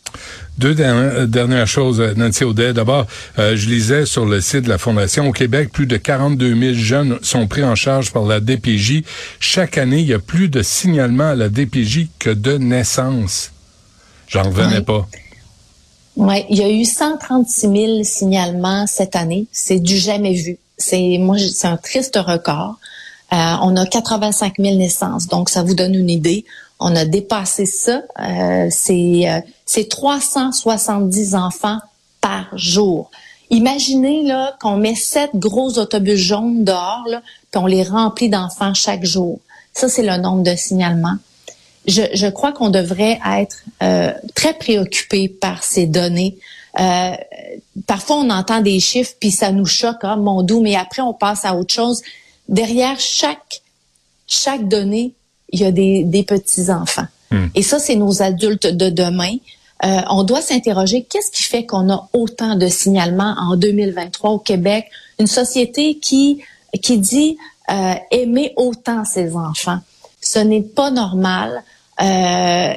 Deux 0.56 0.76
euh, 0.78 1.26
dernières 1.26 1.66
choses, 1.66 2.00
euh, 2.00 2.14
Nancy 2.16 2.44
Audet. 2.44 2.72
D'abord, 2.72 3.06
euh, 3.38 3.56
je 3.56 3.68
lisais 3.68 4.06
sur 4.06 4.24
le 4.24 4.40
site 4.40 4.62
de 4.62 4.68
la 4.68 4.78
Fondation, 4.78 5.28
au 5.28 5.32
Québec, 5.32 5.70
plus 5.72 5.86
de 5.86 5.96
42 5.96 6.54
000 6.54 6.74
jeunes 6.74 7.18
sont 7.22 7.46
pris 7.48 7.64
en 7.64 7.74
charge 7.74 8.12
par 8.12 8.24
la 8.24 8.40
DPJ. 8.40 9.02
Chaque 9.40 9.76
année, 9.76 9.98
il 9.98 10.06
y 10.06 10.14
a 10.14 10.20
plus 10.20 10.48
de 10.48 10.62
signalements 10.62 11.30
à 11.30 11.34
la 11.34 11.48
DPJ 11.48 12.06
que 12.18 12.30
de 12.30 12.56
naissances. 12.56 13.50
J'en 14.34 14.42
revenais 14.42 14.80
pas. 14.80 15.06
Oui, 16.16 16.44
il 16.50 16.58
y 16.58 16.62
a 16.62 16.68
eu 16.68 16.84
136 16.84 17.60
000 17.60 18.02
signalements 18.02 18.84
cette 18.88 19.14
année. 19.14 19.46
C'est 19.52 19.78
du 19.78 19.96
jamais 19.96 20.34
vu. 20.34 20.58
C'est 20.76 21.18
moi, 21.18 21.36
c'est 21.38 21.68
un 21.68 21.76
triste 21.76 22.16
record. 22.16 22.74
on 23.30 23.76
a 23.76 23.86
85 23.86 24.54
000 24.58 24.74
naissances, 24.74 25.28
donc 25.28 25.50
ça 25.50 25.62
vous 25.62 25.74
donne 25.74 25.94
une 25.94 26.10
idée. 26.10 26.44
On 26.80 26.96
a 26.96 27.04
dépassé 27.04 27.64
ça. 27.64 28.02
Euh, 28.18 28.66
c'est 28.70 29.88
370 29.88 31.34
euh, 31.34 31.38
enfants 31.38 31.78
par 32.20 32.46
jour. 32.58 33.12
Imaginez 33.50 34.24
là 34.24 34.56
qu'on 34.60 34.78
met 34.78 34.96
sept 34.96 35.30
gros 35.34 35.78
autobus 35.78 36.18
jaunes 36.18 36.64
dehors, 36.64 37.04
là, 37.08 37.22
puis 37.52 37.62
on 37.62 37.66
les 37.66 37.84
remplit 37.84 38.28
d'enfants 38.28 38.74
chaque 38.74 39.04
jour. 39.04 39.38
Ça, 39.72 39.88
c'est 39.88 40.02
le 40.02 40.16
nombre 40.16 40.42
de 40.42 40.56
signalements. 40.56 41.18
Je, 41.86 42.02
je 42.14 42.26
crois 42.26 42.52
qu'on 42.52 42.70
devrait 42.70 43.18
être 43.38 43.58
euh, 43.82 44.12
très 44.34 44.54
préoccupé 44.54 45.28
par 45.28 45.62
ces 45.62 45.86
données. 45.86 46.36
Euh, 46.80 47.12
parfois, 47.86 48.16
on 48.16 48.30
entend 48.30 48.60
des 48.60 48.80
chiffres, 48.80 49.12
puis 49.20 49.30
ça 49.30 49.52
nous 49.52 49.66
choque, 49.66 50.02
hein, 50.02 50.16
mon 50.16 50.42
doux, 50.42 50.60
mais 50.60 50.76
après, 50.76 51.02
on 51.02 51.12
passe 51.12 51.44
à 51.44 51.54
autre 51.54 51.74
chose. 51.74 52.02
Derrière 52.48 52.98
chaque, 52.98 53.62
chaque 54.26 54.66
donnée, 54.68 55.12
il 55.52 55.60
y 55.60 55.64
a 55.64 55.70
des, 55.70 56.24
petits-enfants. 56.26 57.06
Hmm. 57.30 57.46
Et 57.54 57.62
ça, 57.62 57.78
c'est 57.78 57.96
nos 57.96 58.22
adultes 58.22 58.66
de 58.66 58.90
demain. 58.90 59.36
Euh, 59.84 60.00
on 60.10 60.24
doit 60.24 60.40
s'interroger 60.40 61.04
qu'est-ce 61.04 61.30
qui 61.30 61.42
fait 61.42 61.66
qu'on 61.66 61.90
a 61.90 62.08
autant 62.12 62.56
de 62.56 62.66
signalements 62.68 63.34
en 63.38 63.56
2023 63.56 64.30
au 64.30 64.38
Québec, 64.38 64.86
une 65.18 65.26
société 65.26 65.98
qui 65.98 66.42
qui 66.82 66.98
dit 66.98 67.36
euh, 67.70 67.94
aimer 68.10 68.52
autant 68.56 69.04
ses 69.04 69.36
enfants. 69.36 69.78
Ce 70.20 70.38
n'est 70.38 70.62
pas 70.62 70.90
normal. 70.90 71.62
Euh, 72.00 72.74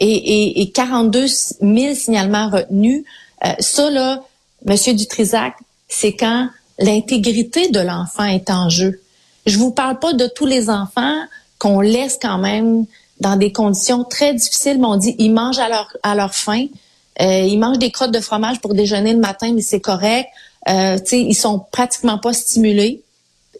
et, 0.00 0.62
et, 0.62 0.70
42 0.72 1.26
000 1.26 1.94
signalements 1.94 2.50
retenus. 2.50 3.04
ça 3.60 3.90
là, 3.90 4.22
Monsieur 4.64 4.92
Dutrisac, 4.94 5.54
c'est 5.88 6.14
quand 6.14 6.48
l'intégrité 6.78 7.70
de 7.70 7.80
l'enfant 7.80 8.24
est 8.24 8.50
en 8.50 8.68
jeu. 8.68 9.00
Je 9.46 9.58
vous 9.58 9.70
parle 9.70 9.98
pas 9.98 10.12
de 10.12 10.26
tous 10.26 10.46
les 10.46 10.68
enfants 10.68 11.16
qu'on 11.58 11.80
laisse 11.80 12.18
quand 12.20 12.38
même 12.38 12.84
dans 13.20 13.36
des 13.36 13.52
conditions 13.52 14.04
très 14.04 14.34
difficiles. 14.34 14.78
Mais 14.78 14.86
on 14.86 14.96
dit 14.96 15.14
ils 15.18 15.32
mangent 15.32 15.58
à 15.58 15.68
leur 15.68 15.96
à 16.02 16.14
leur 16.14 16.34
faim. 16.34 16.66
Euh, 17.20 17.40
ils 17.40 17.58
mangent 17.58 17.78
des 17.78 17.90
crottes 17.90 18.10
de 18.10 18.20
fromage 18.20 18.60
pour 18.60 18.74
déjeuner 18.74 19.12
le 19.12 19.20
matin, 19.20 19.52
mais 19.54 19.62
c'est 19.62 19.80
correct. 19.80 20.28
Euh, 20.68 20.98
ils 21.12 21.34
sont 21.34 21.64
pratiquement 21.70 22.18
pas 22.18 22.32
stimulés. 22.32 23.02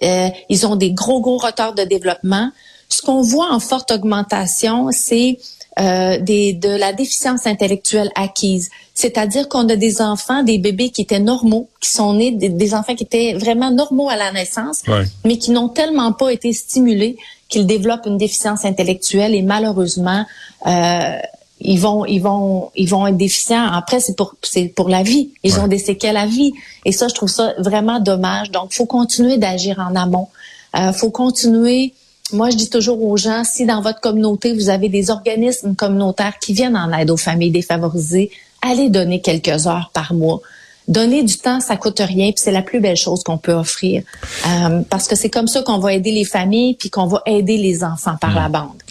Euh, 0.02 0.28
ils 0.50 0.66
ont 0.66 0.76
des 0.76 0.90
gros 0.90 1.20
gros 1.20 1.38
retards 1.38 1.74
de 1.74 1.84
développement. 1.84 2.50
Ce 2.88 3.02
qu'on 3.02 3.22
voit 3.22 3.52
en 3.52 3.60
forte 3.60 3.90
augmentation, 3.90 4.88
c'est 4.92 5.38
euh, 5.78 6.18
des, 6.18 6.54
de 6.54 6.70
la 6.70 6.92
déficience 6.92 7.46
intellectuelle 7.46 8.10
acquise. 8.14 8.70
C'est-à-dire 8.94 9.46
qu'on 9.48 9.68
a 9.68 9.76
des 9.76 10.00
enfants, 10.00 10.42
des 10.42 10.56
bébés 10.56 10.88
qui 10.88 11.02
étaient 11.02 11.20
normaux, 11.20 11.68
qui 11.80 11.90
sont 11.90 12.14
nés, 12.14 12.30
des, 12.30 12.74
enfants 12.74 12.94
qui 12.94 13.04
étaient 13.04 13.34
vraiment 13.34 13.70
normaux 13.70 14.08
à 14.08 14.16
la 14.16 14.32
naissance, 14.32 14.82
mais 15.24 15.36
qui 15.36 15.50
n'ont 15.50 15.68
tellement 15.68 16.12
pas 16.12 16.32
été 16.32 16.54
stimulés 16.54 17.18
qu'ils 17.50 17.66
développent 17.66 18.06
une 18.06 18.16
déficience 18.16 18.64
intellectuelle 18.64 19.34
et 19.34 19.42
malheureusement, 19.42 20.24
euh, 20.66 21.18
ils 21.60 21.80
vont, 21.80 22.04
ils 22.06 22.20
vont, 22.20 22.70
ils 22.74 22.88
vont 22.88 23.06
être 23.06 23.16
déficients. 23.16 23.66
Après, 23.70 24.00
c'est 24.00 24.16
pour, 24.16 24.34
c'est 24.42 24.68
pour 24.68 24.88
la 24.88 25.02
vie. 25.02 25.30
Ils 25.42 25.58
ont 25.60 25.68
des 25.68 25.78
séquelles 25.78 26.16
à 26.16 26.26
vie. 26.26 26.52
Et 26.84 26.92
ça, 26.92 27.08
je 27.08 27.14
trouve 27.14 27.28
ça 27.28 27.54
vraiment 27.58 28.00
dommage. 28.00 28.50
Donc, 28.50 28.72
faut 28.72 28.86
continuer 28.86 29.36
d'agir 29.38 29.78
en 29.78 29.94
amont. 29.94 30.28
Euh, 30.76 30.92
faut 30.92 31.10
continuer. 31.10 31.94
Moi, 32.32 32.50
je 32.50 32.56
dis 32.56 32.68
toujours 32.68 33.02
aux 33.02 33.16
gens, 33.16 33.44
si 33.44 33.66
dans 33.66 33.80
votre 33.80 34.00
communauté, 34.00 34.52
vous 34.52 34.68
avez 34.68 34.88
des 34.88 35.10
organismes 35.10 35.74
communautaires 35.74 36.38
qui 36.40 36.54
viennent 36.54 36.76
en 36.76 36.92
aide 36.92 37.10
aux 37.10 37.16
familles 37.16 37.52
défavorisées, 37.52 38.30
allez 38.62 38.90
donner 38.90 39.20
quelques 39.20 39.66
heures 39.66 39.90
par 39.92 40.12
mois. 40.12 40.40
Donner 40.88 41.24
du 41.24 41.36
temps, 41.36 41.60
ça 41.60 41.76
coûte 41.76 41.98
rien, 41.98 42.26
puis 42.26 42.36
c'est 42.38 42.52
la 42.52 42.62
plus 42.62 42.80
belle 42.80 42.96
chose 42.96 43.24
qu'on 43.24 43.38
peut 43.38 43.52
offrir. 43.52 44.02
Euh, 44.46 44.82
parce 44.88 45.08
que 45.08 45.16
c'est 45.16 45.30
comme 45.30 45.48
ça 45.48 45.62
qu'on 45.62 45.78
va 45.78 45.92
aider 45.92 46.12
les 46.12 46.24
familles, 46.24 46.74
puis 46.74 46.90
qu'on 46.90 47.06
va 47.06 47.22
aider 47.26 47.58
les 47.58 47.82
enfants 47.82 48.16
par 48.20 48.34
la 48.34 48.48
hmm. 48.48 48.52
bande. 48.52 48.82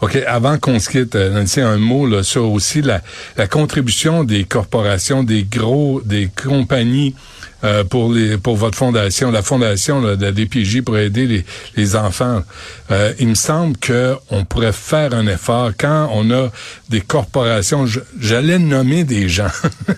OK, 0.00 0.16
avant 0.26 0.58
qu'on 0.58 0.80
se 0.80 0.88
quitte, 0.88 1.14
euh, 1.14 1.30
Nancy, 1.30 1.60
un 1.60 1.78
mot 1.78 2.06
là, 2.06 2.24
sur 2.24 2.50
aussi 2.50 2.82
la, 2.82 3.02
la 3.36 3.46
contribution 3.46 4.24
des 4.24 4.44
corporations, 4.44 5.22
des 5.22 5.44
gros, 5.44 6.00
des 6.04 6.28
compagnies 6.28 7.14
euh, 7.64 7.82
pour 7.82 8.12
les 8.12 8.36
pour 8.36 8.56
votre 8.56 8.76
fondation, 8.76 9.30
la 9.30 9.42
fondation 9.42 10.02
de 10.02 10.22
la 10.22 10.32
DPJ 10.32 10.82
pour 10.82 10.98
aider 10.98 11.26
les, 11.26 11.44
les 11.76 11.96
enfants. 11.96 12.42
Euh, 12.90 13.12
il 13.18 13.28
me 13.28 13.34
semble 13.34 13.76
que 13.78 14.16
on 14.30 14.44
pourrait 14.44 14.72
faire 14.72 15.14
un 15.14 15.26
effort 15.26 15.70
quand 15.78 16.10
on 16.12 16.30
a 16.30 16.50
des 16.90 17.00
corporations. 17.00 17.86
J'allais 18.20 18.58
nommer 18.58 19.04
des 19.04 19.28
gens 19.28 19.50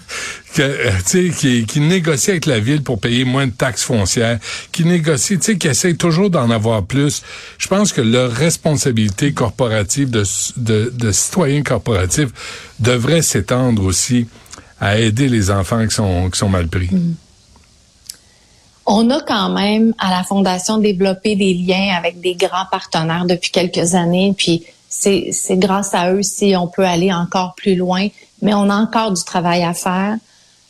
que, 0.55 0.63
euh, 0.63 1.31
qui, 1.37 1.67
qui 1.67 1.81
négocient 1.81 2.33
avec 2.35 2.47
la 2.47 2.61
ville 2.61 2.83
pour 2.83 3.01
payer 3.01 3.25
moins 3.25 3.47
de 3.47 3.53
taxes 3.53 3.83
foncières, 3.83 4.39
qui 4.71 4.85
négocient, 4.85 5.39
qui 5.59 5.67
essayent 5.67 5.97
toujours 5.97 6.31
d'en 6.31 6.51
avoir 6.51 6.85
plus. 6.85 7.23
Je 7.59 7.67
pense 7.67 7.93
que 7.93 8.01
leur 8.01 8.31
responsabilité 8.31 9.33
corporative 9.33 10.11
de, 10.11 10.23
de, 10.57 10.93
de 10.95 11.11
citoyens 11.13 11.63
corporatifs 11.63 12.31
devrait 12.79 13.23
s'étendre 13.23 13.83
aussi 13.83 14.29
à 14.81 14.99
aider 14.99 15.29
les 15.29 15.51
enfants 15.51 15.85
qui 15.87 15.95
sont, 15.95 16.31
qui 16.31 16.39
sont 16.39 16.49
mal 16.49 16.69
pris. 16.69 16.89
Mm 16.93 17.15
on 18.87 19.11
a 19.11 19.21
quand 19.21 19.49
même 19.51 19.95
à 19.99 20.11
la 20.11 20.23
Fondation 20.23 20.79
développé 20.79 21.35
des 21.35 21.55
liens 21.55 21.95
avec 21.97 22.21
des 22.21 22.35
grands 22.35 22.67
partenaires 22.71 23.27
depuis 23.27 23.51
quelques 23.51 23.95
années, 23.95 24.35
puis 24.37 24.65
c'est 24.89 25.57
grâce 25.57 25.95
à 25.95 26.13
eux 26.13 26.23
si 26.23 26.55
on 26.57 26.69
peut 26.69 26.85
aller 26.85 27.13
encore 27.13 27.55
plus 27.57 27.75
loin, 27.75 28.09
mais 28.41 28.55
on 28.55 28.71
a 28.71 28.77
encore 28.77 29.13
du 29.13 29.23
travail 29.25 29.65
à 29.65 29.75
faire. 29.75 30.17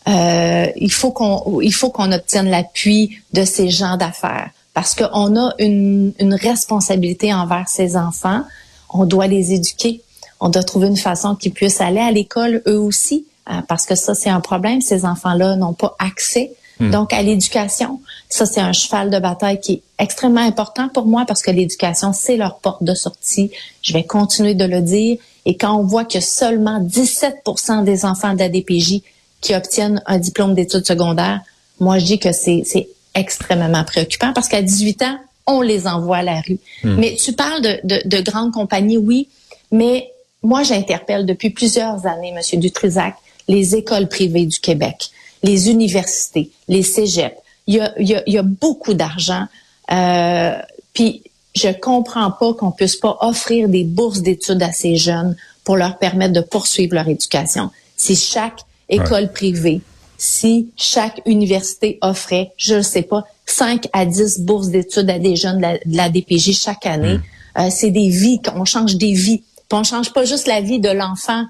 Euh, 0.09 0.67
il 0.77 0.93
faut 0.93 1.11
qu'on 1.11 1.61
il 1.61 1.75
obtienne 1.85 2.49
l'appui 2.49 3.19
de 3.33 3.45
ces 3.45 3.71
gens 3.71 3.97
d'affaires 3.97 4.51
parce 4.73 4.95
qu'on 4.95 5.37
a 5.37 5.53
une, 5.59 6.13
une 6.19 6.35
responsabilité 6.35 7.35
envers 7.35 7.69
ces 7.69 7.97
enfants. 7.97 8.43
On 8.91 9.05
doit 9.05 9.27
les 9.27 9.53
éduquer. 9.53 10.03
On 10.39 10.49
doit 10.49 10.63
trouver 10.63 10.89
une 10.89 10.97
façon 10.97 11.35
qu'ils 11.35 11.53
puissent 11.53 11.81
aller 11.81 11.99
à 11.99 12.11
l'école 12.11 12.63
eux 12.67 12.79
aussi, 12.79 13.27
euh, 13.51 13.63
parce 13.69 13.85
que 13.87 13.95
ça 13.95 14.15
c'est 14.15 14.31
un 14.31 14.41
problème. 14.41 14.81
Ces 14.81 15.05
enfants-là 15.05 15.57
n'ont 15.57 15.73
pas 15.73 15.97
accès 15.99 16.53
Hmm. 16.79 16.91
Donc, 16.91 17.13
à 17.13 17.23
l'éducation, 17.23 18.01
ça, 18.29 18.47
c'est 18.47 18.61
un 18.61 18.73
cheval 18.73 19.11
de 19.11 19.19
bataille 19.19 19.61
qui 19.61 19.73
est 19.73 19.83
extrêmement 19.99 20.43
important 20.43 20.89
pour 20.89 21.07
moi 21.07 21.25
parce 21.27 21.43
que 21.43 21.51
l'éducation, 21.51 22.13
c'est 22.13 22.37
leur 22.37 22.59
porte 22.59 22.83
de 22.83 22.95
sortie. 22.95 23.51
Je 23.83 23.93
vais 23.93 24.05
continuer 24.05 24.55
de 24.55 24.65
le 24.65 24.81
dire. 24.81 25.19
Et 25.47 25.57
quand 25.57 25.77
on 25.77 25.85
voit 25.85 26.05
que 26.05 26.21
seulement 26.21 26.81
17% 26.81 27.85
des 27.85 28.05
enfants 28.05 28.35
d'ADPJ 28.35 29.01
qui 29.41 29.55
obtiennent 29.55 30.03
un 30.07 30.19
diplôme 30.19 30.55
d'études 30.55 30.87
secondaires. 30.87 31.41
Moi, 31.81 31.99
je 31.99 32.05
dis 32.05 32.19
que 32.19 32.33
c'est 32.33 32.89
extrêmement 33.15 33.85
préoccupant 33.85 34.33
parce 34.33 34.49
qu'à 34.49 34.63
18 34.63 35.03
ans, 35.03 35.19
on 35.47 35.61
les 35.61 35.87
envoie 35.87 36.19
à 36.19 36.23
la 36.23 36.41
rue. 36.41 36.59
Hmm. 36.83 36.97
Mais 36.99 37.15
tu 37.15 37.33
parles 37.33 37.63
de, 37.63 37.79
de, 37.85 38.09
de, 38.09 38.21
grandes 38.21 38.53
compagnies, 38.53 38.99
oui, 38.99 39.29
mais 39.71 40.11
moi, 40.43 40.63
j'interpelle 40.65 41.25
depuis 41.27 41.51
plusieurs 41.51 42.07
années, 42.07 42.33
Monsieur 42.33 42.59
Dutrisac, 42.59 43.15
les 43.47 43.77
écoles 43.77 44.09
privées 44.09 44.47
du 44.47 44.59
Québec, 44.59 45.11
les 45.47 45.71
universités, 45.71 46.51
les 46.69 46.83
cégeps. 46.83 47.37
Il 47.67 47.75
y 47.77 47.81
a, 47.81 47.93
il 47.99 48.09
y 48.09 48.15
a, 48.15 48.23
il 48.27 48.33
y 48.35 48.39
a 48.39 48.43
beaucoup 48.43 48.95
d'argent. 48.95 49.45
Euh, 49.93 50.59
puis 50.93 51.23
je 51.55 51.69
comprends 51.69 52.31
pas 52.31 52.53
qu'on 52.55 52.73
puisse 52.73 52.97
pas 52.97 53.17
offrir 53.21 53.69
des 53.69 53.85
bourses 53.85 54.23
d'études 54.23 54.63
à 54.63 54.73
ces 54.73 54.97
jeunes 54.97 55.37
pour 55.65 55.77
leur 55.77 55.99
permettre 55.99 56.33
de 56.33 56.41
poursuivre 56.41 56.95
leur 56.95 57.09
éducation. 57.09 57.71
Si 57.97 58.15
chaque 58.15 58.61
école 58.89 59.33
privée, 59.33 59.81
si 60.19 60.71
chaque 60.77 61.21
université 61.27 61.99
offrait, 62.03 62.53
je 62.57 62.77
ne 62.77 62.83
sais 62.83 63.03
pas, 63.03 63.25
5 63.47 63.87
à 63.93 64.05
10 64.05 64.41
bourses 64.41 64.69
d'études 64.69 65.11
à 65.11 65.19
des 65.19 65.37
jeunes 65.37 65.61
de 65.61 65.97
la, 65.97 66.09
DPJ 66.09 66.53
chaque 66.53 66.87
année, 66.87 67.19
hmm. 67.19 67.61
euh, 67.61 67.69
c'est 67.71 67.91
des 67.91 68.09
vies, 68.09 68.41
on 68.55 68.65
change 68.65 68.97
des 68.97 69.13
vies. 69.13 69.43
Puis 69.69 69.79
on 69.79 69.85
change 69.85 70.13
pas 70.13 70.25
juste 70.25 70.47
la 70.47 70.61
vie 70.61 70.79
de 70.79 70.91
l'enfant, 70.91 71.45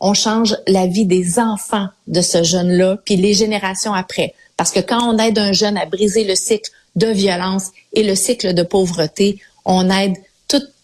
on 0.00 0.14
change 0.14 0.56
la 0.66 0.86
vie 0.86 1.06
des 1.06 1.38
enfants 1.38 1.88
de 2.06 2.20
ce 2.20 2.42
jeune-là, 2.42 2.98
puis 3.04 3.16
les 3.16 3.34
générations 3.34 3.92
après. 3.92 4.34
Parce 4.56 4.70
que 4.70 4.80
quand 4.80 5.02
on 5.02 5.18
aide 5.18 5.38
un 5.38 5.52
jeune 5.52 5.76
à 5.76 5.86
briser 5.86 6.24
le 6.24 6.34
cycle 6.34 6.70
de 6.96 7.06
violence 7.06 7.68
et 7.92 8.02
le 8.02 8.14
cycle 8.14 8.54
de 8.54 8.62
pauvreté, 8.62 9.40
on 9.64 9.90
aide 9.90 10.16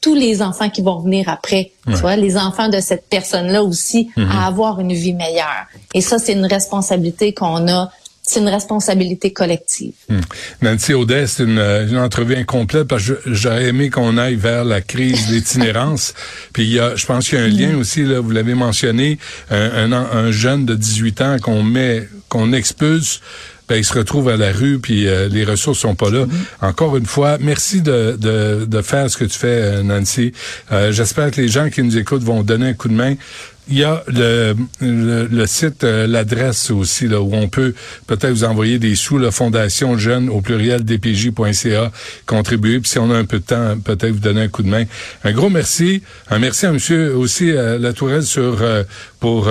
tous 0.07 0.15
les 0.15 0.41
enfants 0.41 0.71
qui 0.71 0.83
vont 0.83 1.01
venir 1.01 1.29
après, 1.29 1.73
tu 1.85 1.95
vois, 1.95 2.15
les 2.15 2.37
enfants 2.37 2.69
de 2.69 2.79
cette 2.79 3.09
personne-là 3.11 3.65
aussi, 3.65 4.09
à 4.17 4.21
mhm. 4.21 4.31
avoir 4.31 4.79
une 4.79 4.93
vie 4.93 5.15
meilleure. 5.15 5.67
Et 5.95 6.01
ça, 6.01 6.21
c'est 6.21 6.35
une 6.35 6.47
responsabilité 6.47 7.35
qu'on 7.35 7.67
a 7.67 7.91
c'est 8.27 8.41
une 8.41 8.49
responsabilité 8.49 9.33
collective. 9.33 9.93
Hmm. 10.09 10.21
Nancy 10.61 10.95
Audet, 10.95 11.29
c'est 11.29 11.45
une, 11.45 11.59
une, 11.59 11.97
entrevue 11.97 12.35
incomplète 12.35 12.89
parce 12.89 13.05
que 13.05 13.21
j'aurais 13.27 13.67
aimé 13.67 13.89
qu'on 13.89 14.19
aille 14.19 14.35
vers 14.35 14.65
la 14.65 14.81
crise 14.81 15.27
d'itinérance. 15.31 16.13
Puis 16.53 16.65
il 16.65 16.73
y 16.73 16.81
a, 16.81 16.97
je 16.97 17.07
pense 17.07 17.29
qu'il 17.29 17.39
y 17.39 17.41
a 17.41 17.45
un 17.45 17.49
lien 17.49 17.77
aussi, 17.79 18.03
là, 18.03 18.21
vous 18.21 18.33
l'avez 18.33 18.55
mentionné, 18.55 19.19
un, 19.51 19.93
un, 19.93 19.93
un, 19.93 20.31
jeune 20.33 20.67
de 20.67 20.75
18 20.75 21.21
ans 21.21 21.37
qu'on 21.41 21.63
met, 21.63 22.09
qu'on 22.29 22.53
expulse 22.53 23.21
ben, 23.69 23.77
ils 23.77 23.85
se 23.85 23.95
retrouvent 23.95 24.29
à 24.29 24.37
la 24.37 24.53
rue, 24.53 24.79
puis 24.79 25.09
euh, 25.09 25.29
les 25.29 25.45
ressources 25.45 25.81
sont 25.81 25.97
pas 25.97 26.11
là. 26.11 26.25
Mm-hmm. 26.25 26.67
Encore 26.69 26.97
une 26.97 27.07
fois, 27.07 27.37
merci 27.41 27.81
de, 27.81 28.17
de, 28.19 28.65
de, 28.65 28.83
faire 28.83 29.11
ce 29.11 29.17
que 29.17 29.25
tu 29.25 29.37
fais, 29.37 29.49
euh, 29.49 29.83
Nancy. 29.83 30.33
Euh, 30.71 30.93
j'espère 30.93 31.31
que 31.33 31.41
les 31.41 31.49
gens 31.49 31.69
qui 31.69 31.83
nous 31.83 31.99
écoutent 31.99 32.23
vont 32.23 32.43
donner 32.43 32.69
un 32.69 32.75
coup 32.75 32.89
de 32.89 32.95
main. 32.95 33.15
Il 33.69 33.79
y 33.79 33.85
a 33.85 34.05
le, 34.07 34.55
le, 34.81 35.47
site, 35.47 35.83
l'adresse 35.83 36.71
aussi, 36.71 37.09
là, 37.09 37.21
où 37.21 37.35
on 37.35 37.49
peut 37.49 37.75
peut-être 38.07 38.31
vous 38.31 38.45
envoyer 38.45 38.79
des 38.79 38.95
sous, 38.95 39.19
la 39.19 39.31
Fondation 39.31 39.99
Jeune 39.99 40.29
au 40.29 40.41
pluriel 40.41 40.85
dpj.ca, 40.85 41.91
contribuer. 42.27 42.79
Puis 42.79 42.91
si 42.91 42.99
on 42.99 43.11
a 43.11 43.17
un 43.17 43.25
peu 43.25 43.41
de 43.41 43.45
temps, 43.45 43.77
peut-être 43.83 44.13
vous 44.13 44.21
donner 44.21 44.43
un 44.43 44.49
coup 44.49 44.63
de 44.63 44.69
main. 44.69 44.85
Un 45.25 45.33
gros 45.33 45.51
merci. 45.51 46.03
Un 46.31 46.39
merci 46.39 46.67
à 46.67 46.73
monsieur 46.73 47.17
aussi, 47.17 47.53
La 47.53 47.93
Tourelle, 47.93 48.23
sur, 48.23 48.63
pour, 49.19 49.51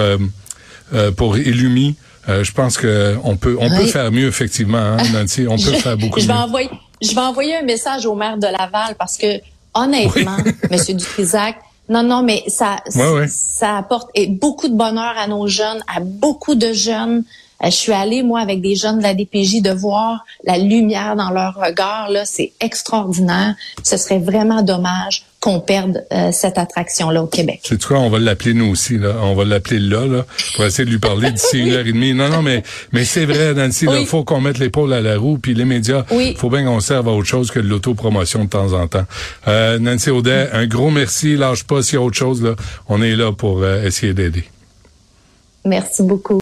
pour 1.18 1.38
Illumi. 1.38 1.96
Euh, 2.28 2.44
je 2.44 2.52
pense 2.52 2.78
que 2.78 3.16
on 3.24 3.38
peut 3.38 3.56
on 3.60 3.70
peut 3.70 3.86
faire 3.86 4.12
mieux 4.12 4.28
effectivement, 4.28 4.78
hein, 4.78 4.98
Nancy. 5.14 5.46
On 5.48 5.58
peut 5.58 5.74
faire 5.80 5.98
beaucoup 5.98 6.20
je 6.20 6.28
vais 6.28 6.34
Envoyer, 6.34 6.70
je 7.02 7.14
vais 7.14 7.22
envoyer 7.22 7.58
un 7.58 7.62
message 7.62 8.06
au 8.06 8.16
maire 8.16 8.38
de 8.38 8.48
Laval 8.48 8.96
parce 8.98 9.18
que 9.18 9.40
honnêtement, 9.74 10.38
Monsieur 10.72 10.96
Dutrisac, 10.96 11.58
non 11.90 12.04
non 12.04 12.24
mais 12.24 12.44
ça 12.48 12.78
ça 12.90 13.78
apporte 13.78 14.10
beaucoup 14.30 14.68
de 14.68 14.76
bonheur 14.76 15.14
à 15.18 15.28
nos 15.28 15.48
jeunes, 15.48 15.84
à 15.94 16.00
beaucoup 16.00 16.56
de 16.56 16.74
jeunes. 16.74 17.24
Euh, 17.64 17.68
je 17.68 17.76
suis 17.76 17.94
allée, 17.94 18.22
moi, 18.22 18.42
avec 18.42 18.62
des 18.62 18.76
jeunes 18.76 18.98
de 18.98 19.04
la 19.04 19.14
DPJ, 19.14 19.62
de 19.62 19.72
voir 19.72 20.26
la 20.44 20.58
lumière 20.58 21.16
dans 21.16 21.30
leur 21.30 21.56
regard. 21.56 22.10
Là, 22.10 22.26
c'est 22.26 22.52
extraordinaire. 22.60 23.56
Ce 23.84 23.96
serait 23.96 24.20
vraiment 24.20 24.62
dommage 24.62 25.24
qu'on 25.46 25.60
perde 25.60 26.04
euh, 26.12 26.32
cette 26.32 26.58
attraction-là 26.58 27.22
au 27.22 27.28
Québec. 27.28 27.60
C'est 27.62 27.80
quoi, 27.84 28.00
on 28.00 28.10
va 28.10 28.18
l'appeler 28.18 28.56
nous 28.56 28.66
aussi, 28.66 28.98
là? 28.98 29.14
On 29.22 29.36
va 29.36 29.46
l'appeler 29.46 29.78
là, 29.78 30.08
là, 30.08 30.26
pour 30.56 30.66
essayer 30.66 30.86
de 30.86 30.90
lui 30.90 30.98
parler 30.98 31.30
d'ici 31.30 31.60
une 31.60 31.72
heure 31.72 31.86
et 31.86 31.92
demie. 31.92 32.16
Non, 32.16 32.30
non, 32.30 32.42
mais, 32.42 32.64
mais 32.92 33.06
c'est 33.06 33.26
vrai, 33.26 33.54
Nancy, 33.54 33.86
il 33.88 34.08
faut 34.08 34.24
qu'on 34.24 34.42
mette 34.42 34.58
l'épaule 34.58 34.92
à 34.92 35.02
la 35.02 35.20
roue, 35.20 35.38
puis 35.38 35.54
les 35.54 35.66
médias, 35.66 36.04
il 36.10 36.36
faut 36.36 36.50
bien 36.50 36.66
qu'on 36.66 36.80
serve 36.80 37.08
à 37.10 37.12
autre 37.12 37.28
chose 37.28 37.52
que 37.52 37.60
de 37.60 37.68
l'autopromotion 37.68 38.46
de 38.46 38.50
temps 38.50 38.74
en 38.74 38.88
temps. 38.88 39.06
Euh, 39.48 39.78
Nancy 39.78 40.10
Audet, 40.10 40.50
un 40.52 40.66
gros 40.66 40.90
merci. 40.90 41.36
Lâche 41.36 41.64
pas 41.64 41.84
s'il 41.84 41.94
y 41.94 41.98
a 41.98 42.02
autre 42.02 42.18
chose, 42.18 42.42
là. 42.42 42.56
On 42.90 43.04
est 43.04 43.16
là 43.16 43.32
pour 43.32 43.64
essayer 43.68 44.16
d'aider. 44.16 44.46
Merci 45.64 46.02
beaucoup. 46.02 46.34